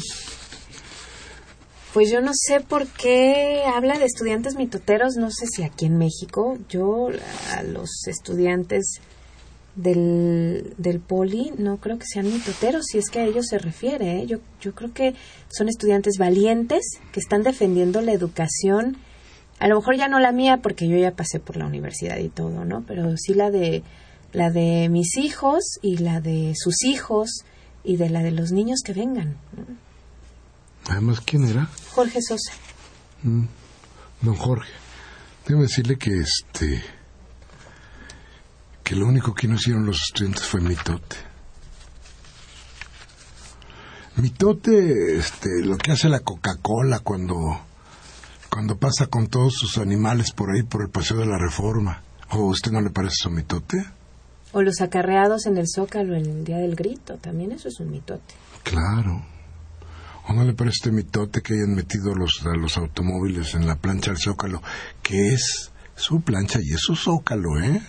[1.94, 5.98] pues yo no sé por qué habla de estudiantes mitoteros, no sé si aquí en
[5.98, 7.10] México, yo
[7.56, 9.02] a los estudiantes
[9.76, 14.22] del, del poli no creo que sean mitoteros, si es que a ellos se refiere.
[14.22, 14.28] ¿eh?
[14.28, 15.16] Yo, yo creo que
[15.50, 18.98] son estudiantes valientes que están defendiendo la educación,
[19.60, 22.30] a lo mejor ya no la mía porque yo ya pasé por la universidad y
[22.30, 22.84] todo, ¿no?
[22.88, 23.84] Pero sí la de
[24.32, 27.44] la de mis hijos y la de sus hijos
[27.84, 29.38] y de la de los niños que vengan.
[30.88, 31.70] Además, ¿quién era?
[31.92, 32.52] Jorge Sosa.
[33.24, 33.46] Mm,
[34.22, 34.72] don Jorge.
[35.48, 36.84] Debo decirle que este
[38.84, 41.16] que lo único que no hicieron los estudiantes fue mitote.
[44.16, 47.62] Mitote, este, lo que hace la Coca-Cola cuando
[48.50, 52.02] cuando pasa con todos sus animales por ahí por el paseo de la Reforma.
[52.32, 53.86] ¿O a usted no le parece eso mitote?
[54.52, 57.92] O los acarreados en el Zócalo en el Día del Grito, también eso es un
[57.92, 58.34] mitote.
[58.64, 59.26] Claro.
[60.28, 64.12] ¿O no le parece mitote que hayan metido los, a los automóviles en la plancha
[64.12, 64.62] del Zócalo,
[65.02, 67.82] que es su plancha y es su Zócalo, ¿eh?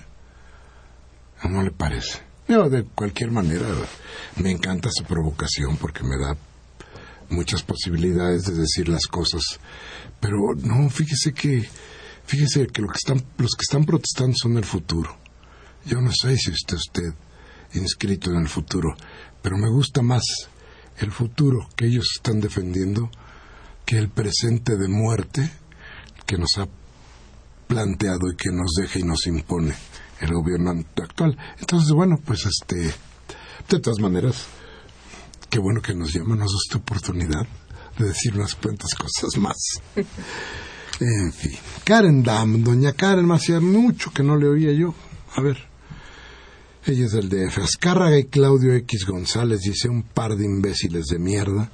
[1.44, 2.20] ¿O no le parece?
[2.48, 3.66] Yo, de cualquier manera,
[4.36, 6.36] me encanta su provocación porque me da
[7.30, 9.60] muchas posibilidades de decir las cosas.
[10.18, 11.68] Pero no, fíjese que,
[12.26, 15.19] fíjese que, lo que están, los que están protestando son el futuro.
[15.84, 17.14] Yo no sé si está usted
[17.74, 18.94] inscrito en el futuro,
[19.42, 20.22] pero me gusta más
[20.98, 23.10] el futuro que ellos están defendiendo
[23.86, 25.50] que el presente de muerte
[26.26, 26.68] que nos ha
[27.66, 29.74] planteado y que nos deja y nos impone
[30.20, 31.36] el gobierno actual.
[31.58, 32.92] Entonces, bueno, pues este,
[33.68, 34.46] de todas maneras,
[35.48, 37.46] qué bueno que nos llaman, nos da esta oportunidad
[37.98, 39.56] de decir unas cuantas cosas más.
[41.02, 44.94] En fin, Karen Dam, doña Karen, hacía mucho que no le oía yo.
[45.34, 45.69] A ver,
[46.86, 47.58] ella es del DF.
[47.58, 51.70] Azcárraga y Claudio X González dice un par de imbéciles de mierda.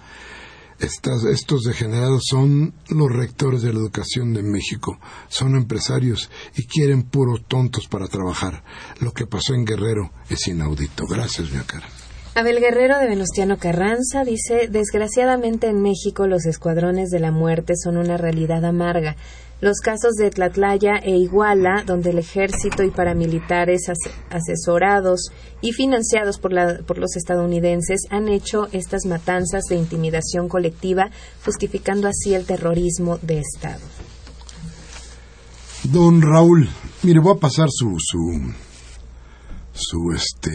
[0.79, 4.99] Estas, estos degenerados son los rectores de la educación de México,
[5.29, 8.63] son empresarios y quieren puros tontos para trabajar.
[9.01, 11.07] Lo que pasó en Guerrero es inaudito.
[11.07, 11.87] Gracias, mi cara.
[12.35, 17.97] Abel Guerrero de Venustiano Carranza dice, desgraciadamente en México los escuadrones de la muerte son
[17.97, 19.17] una realidad amarga.
[19.59, 23.91] Los casos de Tlatlaya e Iguala, donde el ejército y paramilitares
[24.29, 25.31] asesorados
[25.63, 31.11] y financiados por, la, por los estadounidenses han hecho estas matanzas de intimidación colectiva,
[31.43, 33.81] justificando así el terrorismo de Estado.
[35.85, 36.69] Don Raúl,
[37.03, 38.53] mire, voy a pasar su, su,
[39.73, 40.51] su, este,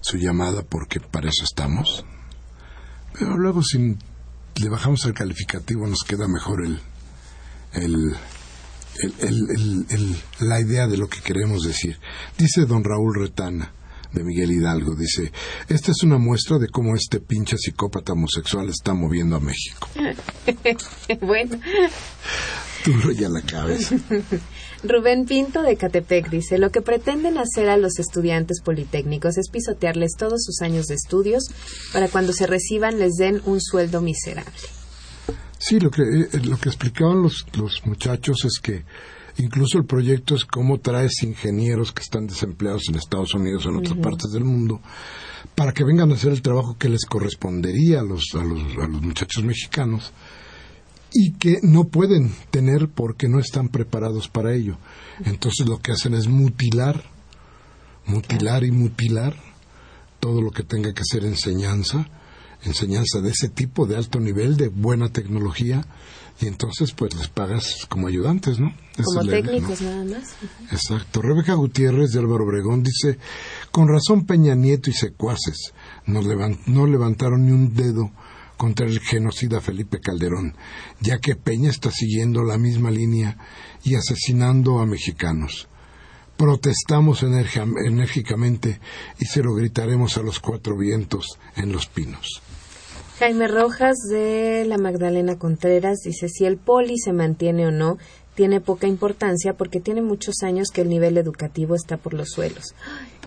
[0.00, 2.06] su llamada porque para eso estamos.
[3.18, 3.96] Pero luego si
[4.62, 6.80] le bajamos el calificativo nos queda mejor el,
[7.74, 8.16] el,
[10.40, 11.98] la idea de lo que queremos decir.
[12.38, 13.72] Dice don Raúl Retana
[14.12, 15.32] de Miguel Hidalgo, dice,
[15.68, 19.88] esta es una muestra de cómo este pinche psicópata homosexual está moviendo a México.
[21.20, 21.58] bueno.
[22.84, 23.96] Duro ya la cabeza.
[24.84, 30.12] Rubén Pinto de Catepec dice, lo que pretenden hacer a los estudiantes politécnicos es pisotearles
[30.16, 31.44] todos sus años de estudios
[31.92, 34.52] para cuando se reciban les den un sueldo miserable.
[35.58, 38.84] Sí, lo que, eh, lo que explicaban los, los muchachos es que
[39.38, 43.76] incluso el proyecto es cómo traes ingenieros que están desempleados en Estados Unidos o en
[43.76, 44.80] otras partes del mundo
[45.54, 48.86] para que vengan a hacer el trabajo que les correspondería a los, a los, a
[48.86, 50.12] los muchachos mexicanos
[51.12, 54.76] y que no pueden tener porque no están preparados para ello.
[55.24, 57.04] Entonces lo que hacen es mutilar,
[58.06, 59.36] mutilar y mutilar
[60.18, 62.08] todo lo que tenga que ser enseñanza
[62.64, 65.86] enseñanza de ese tipo, de alto nivel, de buena tecnología,
[66.40, 68.74] y entonces pues les pagas como ayudantes, ¿no?
[69.02, 70.34] como técnicos nada más.
[70.70, 71.22] Exacto.
[71.22, 73.18] Rebeca Gutiérrez de Álvaro Obregón dice,
[73.70, 75.72] con razón Peña Nieto y secuaces
[76.06, 76.22] no
[76.86, 78.10] levantaron ni un dedo
[78.56, 80.56] contra el genocida Felipe Calderón,
[81.00, 83.36] ya que Peña está siguiendo la misma línea
[83.82, 85.68] y asesinando a mexicanos.
[86.36, 88.80] Protestamos enérgicamente
[89.18, 92.42] y se lo gritaremos a los cuatro vientos en los pinos.
[93.18, 97.98] Jaime Rojas de la Magdalena Contreras dice, si el poli se mantiene o no,
[98.34, 102.74] tiene poca importancia porque tiene muchos años que el nivel educativo está por los suelos.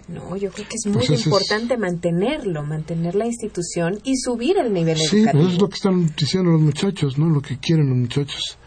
[0.10, 4.74] no, yo creo que es muy pues importante mantenerlo, mantener la institución y subir el
[4.74, 5.32] nivel educativo.
[5.32, 7.30] Sí, pues es lo que están diciendo los muchachos, ¿no?
[7.30, 8.58] Lo que quieren los muchachos,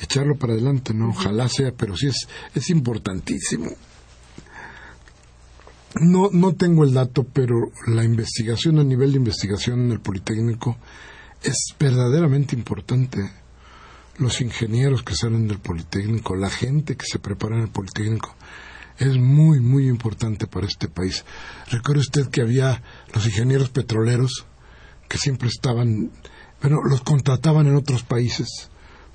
[0.00, 1.10] echarlo para adelante, ¿no?
[1.10, 3.70] Ojalá sea, pero sí es, es importantísimo.
[6.00, 10.78] No, no tengo el dato, pero la investigación, a nivel de investigación en el Politécnico,
[11.42, 13.30] es verdaderamente importante
[14.18, 18.34] los ingenieros que salen del Politécnico, la gente que se prepara en el Politécnico,
[18.98, 21.24] es muy, muy importante para este país.
[21.70, 22.82] Recuerde usted que había
[23.14, 24.46] los ingenieros petroleros
[25.08, 26.10] que siempre estaban,
[26.60, 28.70] bueno, los contrataban en otros países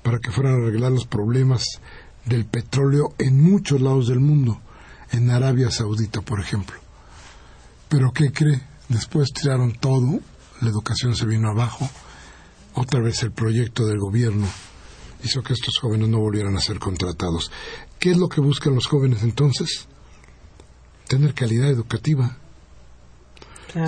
[0.08, 1.82] para que fueran a arreglar los problemas
[2.24, 4.58] del petróleo en muchos lados del mundo,
[5.10, 6.76] en Arabia Saudita, por ejemplo.
[7.90, 8.58] Pero ¿qué cree?
[8.88, 10.20] Después tiraron todo,
[10.62, 11.90] la educación se vino abajo,
[12.72, 14.46] otra vez el proyecto del gobierno
[15.24, 17.52] hizo que estos jóvenes no volvieran a ser contratados.
[17.98, 19.88] ¿Qué es lo que buscan los jóvenes entonces?
[21.06, 22.38] Tener calidad educativa.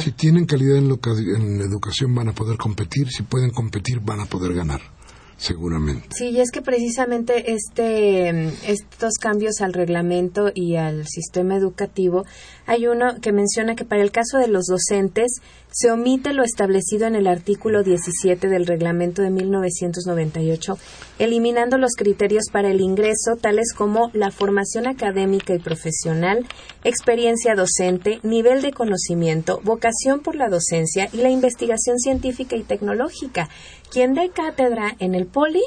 [0.00, 4.26] Si tienen calidad en, en educación van a poder competir, si pueden competir van a
[4.26, 4.99] poder ganar
[5.40, 6.08] seguramente.
[6.14, 8.28] Sí, y es que precisamente este,
[8.70, 12.26] estos cambios al reglamento y al sistema educativo,
[12.70, 15.40] hay uno que menciona que para el caso de los docentes
[15.72, 20.78] se omite lo establecido en el artículo 17 del reglamento de 1998,
[21.18, 26.46] eliminando los criterios para el ingreso, tales como la formación académica y profesional,
[26.84, 33.48] experiencia docente, nivel de conocimiento, vocación por la docencia y la investigación científica y tecnológica.
[33.90, 35.64] Quien dé cátedra en el poli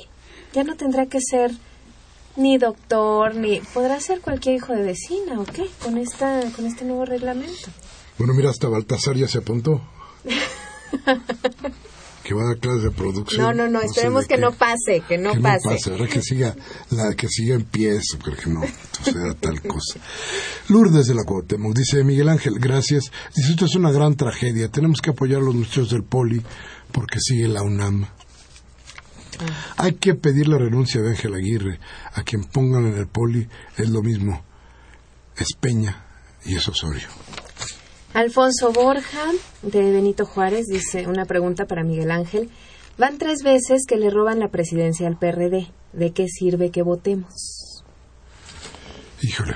[0.53, 1.51] ya no tendrá que ser
[2.35, 5.67] ni doctor, ni podrá ser cualquier hijo de vecina, ¿o qué?
[5.83, 7.69] Con, esta, con este nuevo reglamento.
[8.17, 9.81] Bueno, mira, hasta Baltasar ya se apuntó.
[12.23, 13.41] que va a dar clases de producción.
[13.41, 15.67] No, no, no, esperemos que no pase, que no pase.
[15.91, 16.55] No pase, que siga,
[16.91, 18.61] la, que siga en pie eso, que no
[18.97, 19.99] suceda tal cosa.
[20.69, 23.11] Lourdes de la Cuauhtémoc, dice Miguel Ángel, gracias.
[23.35, 26.41] Dice, esto es una gran tragedia, tenemos que apoyar a los muchachos del poli
[26.91, 28.07] porque sigue la UNAM.
[29.77, 31.79] Hay que pedir la renuncia de Ángel Aguirre.
[32.13, 34.43] A quien pongan en el poli es lo mismo.
[35.37, 36.05] Es Peña
[36.45, 37.07] y es Osorio.
[38.13, 39.31] Alfonso Borja,
[39.63, 42.51] de Benito Juárez, dice una pregunta para Miguel Ángel.
[42.97, 45.71] Van tres veces que le roban la presidencia al PRD.
[45.93, 47.83] ¿De qué sirve que votemos?
[49.21, 49.55] Híjole,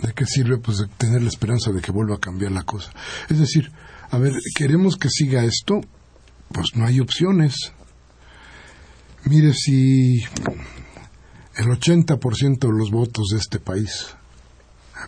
[0.00, 0.58] ¿de qué sirve?
[0.58, 2.92] Pues de tener la esperanza de que vuelva a cambiar la cosa.
[3.28, 3.72] Es decir,
[4.10, 5.80] a ver, queremos que siga esto,
[6.52, 7.72] pues no hay opciones.
[9.28, 10.22] Mire, si
[11.56, 14.14] el 80% de los votos de este país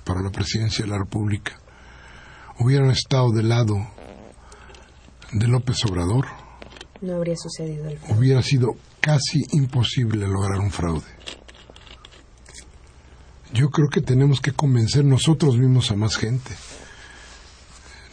[0.05, 1.53] para la presidencia de la República
[2.59, 3.77] hubieran estado del lado
[5.31, 6.27] de López Obrador,
[7.01, 11.07] no habría sucedido el Hubiera sido casi imposible lograr un fraude.
[13.53, 16.57] Yo creo que tenemos que convencer nosotros mismos a más gente.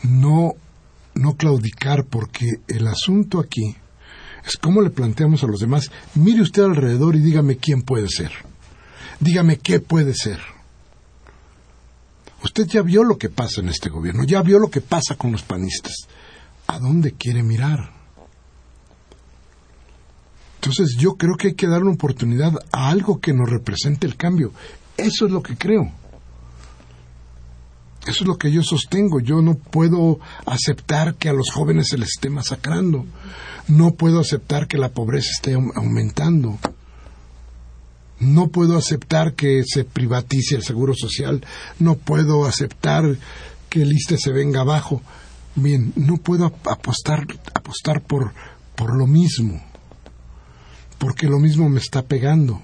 [0.04, 0.52] No,
[1.16, 3.76] no claudicar, porque el asunto aquí
[4.46, 5.92] es cómo le planteamos a los demás.
[6.14, 8.32] Mire usted alrededor y dígame quién puede ser.
[9.20, 10.40] Dígame qué puede ser.
[12.44, 15.32] Usted ya vio lo que pasa en este gobierno, ya vio lo que pasa con
[15.32, 16.08] los panistas.
[16.68, 17.92] ¿A dónde quiere mirar?
[20.56, 24.16] Entonces yo creo que hay que dar una oportunidad a algo que nos represente el
[24.16, 24.52] cambio.
[24.98, 25.92] Eso es lo que creo.
[28.06, 29.20] Eso es lo que yo sostengo.
[29.20, 33.06] Yo no puedo aceptar que a los jóvenes se les esté masacrando.
[33.68, 36.60] No puedo aceptar que la pobreza esté aumentando.
[38.20, 41.44] No puedo aceptar que se privatice el seguro social.
[41.80, 43.18] No puedo aceptar
[43.70, 45.02] que el ISTE se venga abajo.
[45.56, 48.34] Bien, no puedo apostar, apostar por,
[48.76, 49.62] por lo mismo,
[50.98, 52.62] porque lo mismo me está pegando.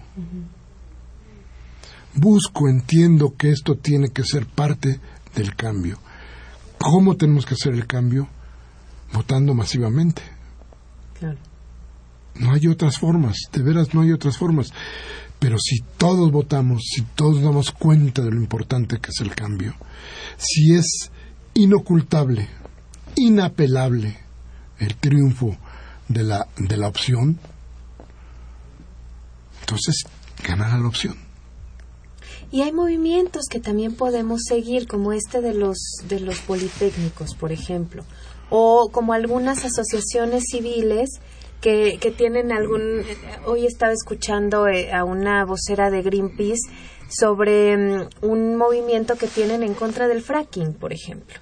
[2.13, 4.99] Busco, entiendo que esto tiene que ser parte
[5.35, 5.99] del cambio.
[6.77, 8.27] ¿Cómo tenemos que hacer el cambio?
[9.13, 10.21] Votando masivamente.
[12.35, 14.71] No hay otras formas, de veras no hay otras formas.
[15.39, 19.75] Pero si todos votamos, si todos damos cuenta de lo importante que es el cambio,
[20.37, 21.11] si es
[21.53, 22.47] inocultable,
[23.15, 24.17] inapelable
[24.79, 25.57] el triunfo
[26.07, 27.39] de la, de la opción,
[29.61, 30.03] entonces
[30.47, 31.30] ganará la opción.
[32.51, 35.77] Y hay movimientos que también podemos seguir, como este de los,
[36.09, 38.03] de los politécnicos, por ejemplo,
[38.49, 41.21] o como algunas asociaciones civiles
[41.61, 43.03] que, que tienen algún...
[43.45, 46.69] Hoy estaba escuchando eh, a una vocera de Greenpeace
[47.09, 51.39] sobre mm, un movimiento que tienen en contra del fracking, por ejemplo.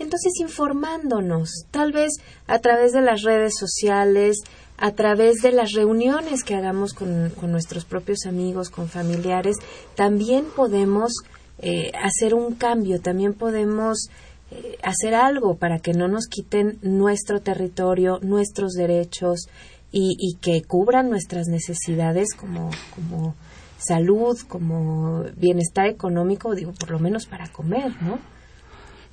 [0.00, 2.14] Entonces, informándonos, tal vez
[2.46, 4.38] a través de las redes sociales,
[4.78, 9.56] a través de las reuniones que hagamos con, nuestros propios amigos, con familiares,
[9.96, 11.12] también podemos
[11.58, 14.08] eh, hacer un cambio, también podemos
[14.52, 19.48] eh, hacer algo para que no nos quiten nuestro territorio, nuestros derechos
[19.90, 23.34] y, que cubran nuestras necesidades como, como
[23.78, 28.18] salud, como bienestar económico, digo, por lo menos para comer, ¿no?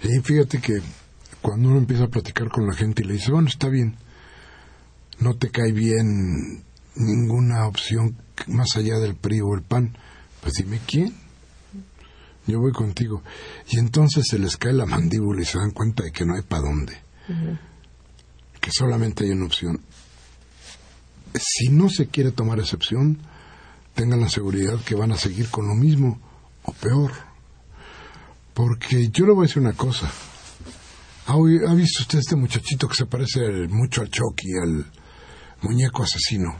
[0.03, 0.81] Y fíjate que
[1.41, 3.95] cuando uno empieza a platicar con la gente y le dice, bueno, está bien,
[5.25, 6.63] no te cae bien
[6.93, 8.15] ninguna opción
[8.45, 9.97] más allá del PRI o el PAN,
[10.39, 11.15] pues dime quién.
[12.45, 13.23] Yo voy contigo.
[13.67, 16.43] Y entonces se les cae la mandíbula y se dan cuenta de que no hay
[16.43, 16.95] para dónde.
[18.61, 19.81] Que solamente hay una opción.
[21.33, 23.17] Si no se quiere tomar esa opción,
[23.95, 26.21] tengan la seguridad que van a seguir con lo mismo
[26.65, 27.11] o peor.
[28.53, 30.07] Porque yo le voy a decir una cosa.
[31.25, 34.85] ¿Ha, ¿Ha visto usted este muchachito que se parece mucho al Chucky, al
[35.61, 36.55] muñeco asesino?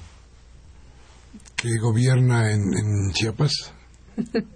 [1.55, 3.73] que gobierna en, en Chiapas?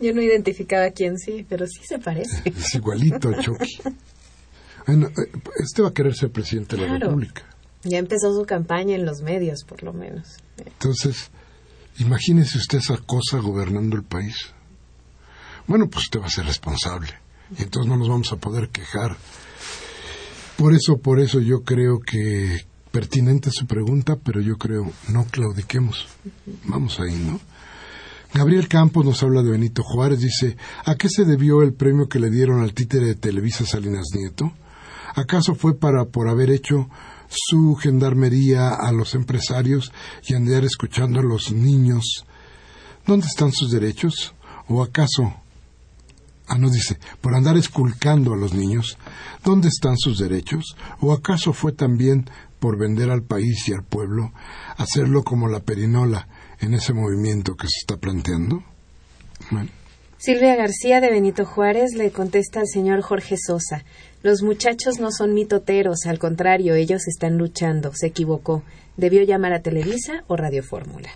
[0.00, 2.42] Yo no identificaba quién sí, pero sí se parece.
[2.56, 3.78] Es igualito al Chucky.
[4.86, 6.98] Bueno, eh, este va a querer ser presidente de la.
[6.98, 7.42] República.
[7.84, 10.38] Ya empezó su campaña en los medios, por lo menos.
[10.56, 11.30] Entonces,
[11.98, 14.36] imagínese usted esa cosa gobernando el país.
[15.66, 17.12] Bueno, pues usted va a ser responsable.
[17.56, 19.16] Y entonces no nos vamos a poder quejar.
[20.58, 26.08] Por eso, por eso yo creo que pertinente su pregunta, pero yo creo no claudiquemos.
[26.64, 27.38] Vamos ahí, ¿no?
[28.34, 32.18] Gabriel Campos nos habla de Benito Juárez, dice, ¿a qué se debió el premio que
[32.18, 34.52] le dieron al títere de Televisa Salinas Nieto?
[35.14, 36.90] ¿Acaso fue para por haber hecho
[37.28, 39.92] su gendarmería a los empresarios
[40.26, 42.26] y andar escuchando a los niños?
[43.06, 44.34] ¿Dónde están sus derechos?
[44.66, 45.34] ¿O acaso
[46.48, 48.96] Ah, no dice, por andar esculcando a los niños,
[49.44, 50.76] ¿dónde están sus derechos?
[51.00, 52.28] ¿O acaso fue también
[52.58, 54.32] por vender al país y al pueblo,
[54.76, 56.26] hacerlo como la perinola
[56.60, 58.62] en ese movimiento que se está planteando?
[59.50, 59.70] Bueno,
[60.16, 63.84] Silvia García de Benito Juárez le contesta al señor Jorge Sosa.
[64.24, 67.92] Los muchachos no son mitoteros, al contrario, ellos están luchando.
[67.94, 68.64] Se equivocó.
[68.96, 71.08] Debió llamar a Televisa o Radio Fórmula.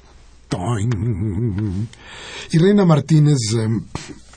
[2.52, 3.68] Y Reina Martínez, eh,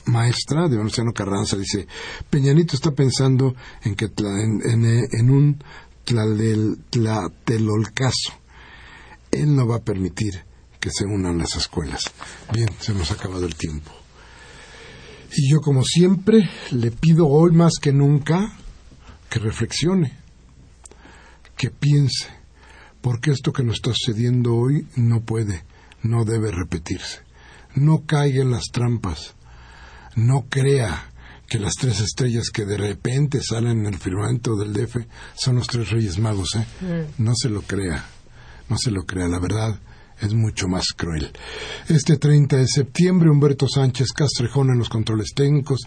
[0.06, 1.86] maestra de Venustiano Carranza, dice,
[2.30, 5.62] Peñanito está pensando en, que tla- en, en, en un
[6.90, 8.32] tlatelolcazo.
[9.30, 10.44] Él no va a permitir
[10.80, 12.02] que se unan las escuelas.
[12.52, 13.90] Bien, se nos ha acabado el tiempo.
[15.36, 18.56] Y yo, como siempre, le pido hoy más que nunca
[19.28, 20.16] que reflexione,
[21.56, 22.28] que piense,
[23.00, 25.64] porque esto que nos está sucediendo hoy no puede,
[26.02, 27.20] no debe repetirse.
[27.74, 29.34] No caiga en las trampas,
[30.16, 31.10] no crea
[31.46, 34.96] que las tres estrellas que de repente salen en el firmamento del DF
[35.34, 37.06] son los tres reyes magos, ¿eh?
[37.18, 38.04] No se lo crea,
[38.68, 39.78] no se lo crea, la verdad
[40.20, 41.30] es mucho más cruel.
[41.88, 45.86] Este 30 de septiembre, Humberto Sánchez Castrejón en los controles técnicos,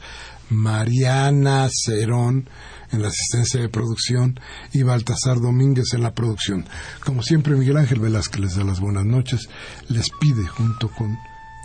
[0.49, 2.47] Mariana Cerón
[2.91, 4.39] en la asistencia de producción
[4.71, 6.65] y Baltasar Domínguez en la producción.
[7.03, 9.49] Como siempre, Miguel Ángel Velázquez les da las buenas noches,
[9.89, 11.17] les pide junto con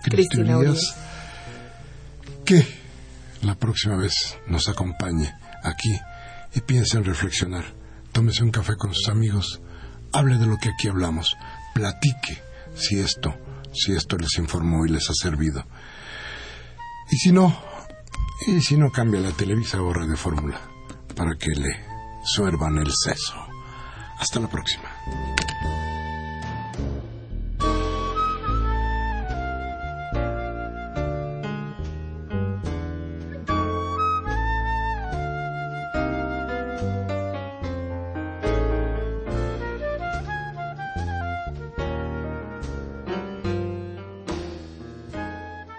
[0.03, 0.95] Cristina Elías
[2.45, 2.67] que
[3.43, 5.33] la próxima vez nos acompañe
[5.63, 5.99] aquí
[6.55, 7.65] y piense en reflexionar.
[8.13, 9.61] Tómese un café con sus amigos,
[10.13, 11.37] hable de lo que aquí hablamos,
[11.75, 12.43] platique
[12.75, 13.35] si esto,
[13.73, 15.67] si esto les informó y les ha servido.
[17.11, 17.57] Y si no,
[18.47, 20.61] y si no cambia la Televisa o de fórmula
[21.17, 21.85] para que le
[22.25, 23.35] suervan el seso.
[24.19, 24.89] Hasta la próxima.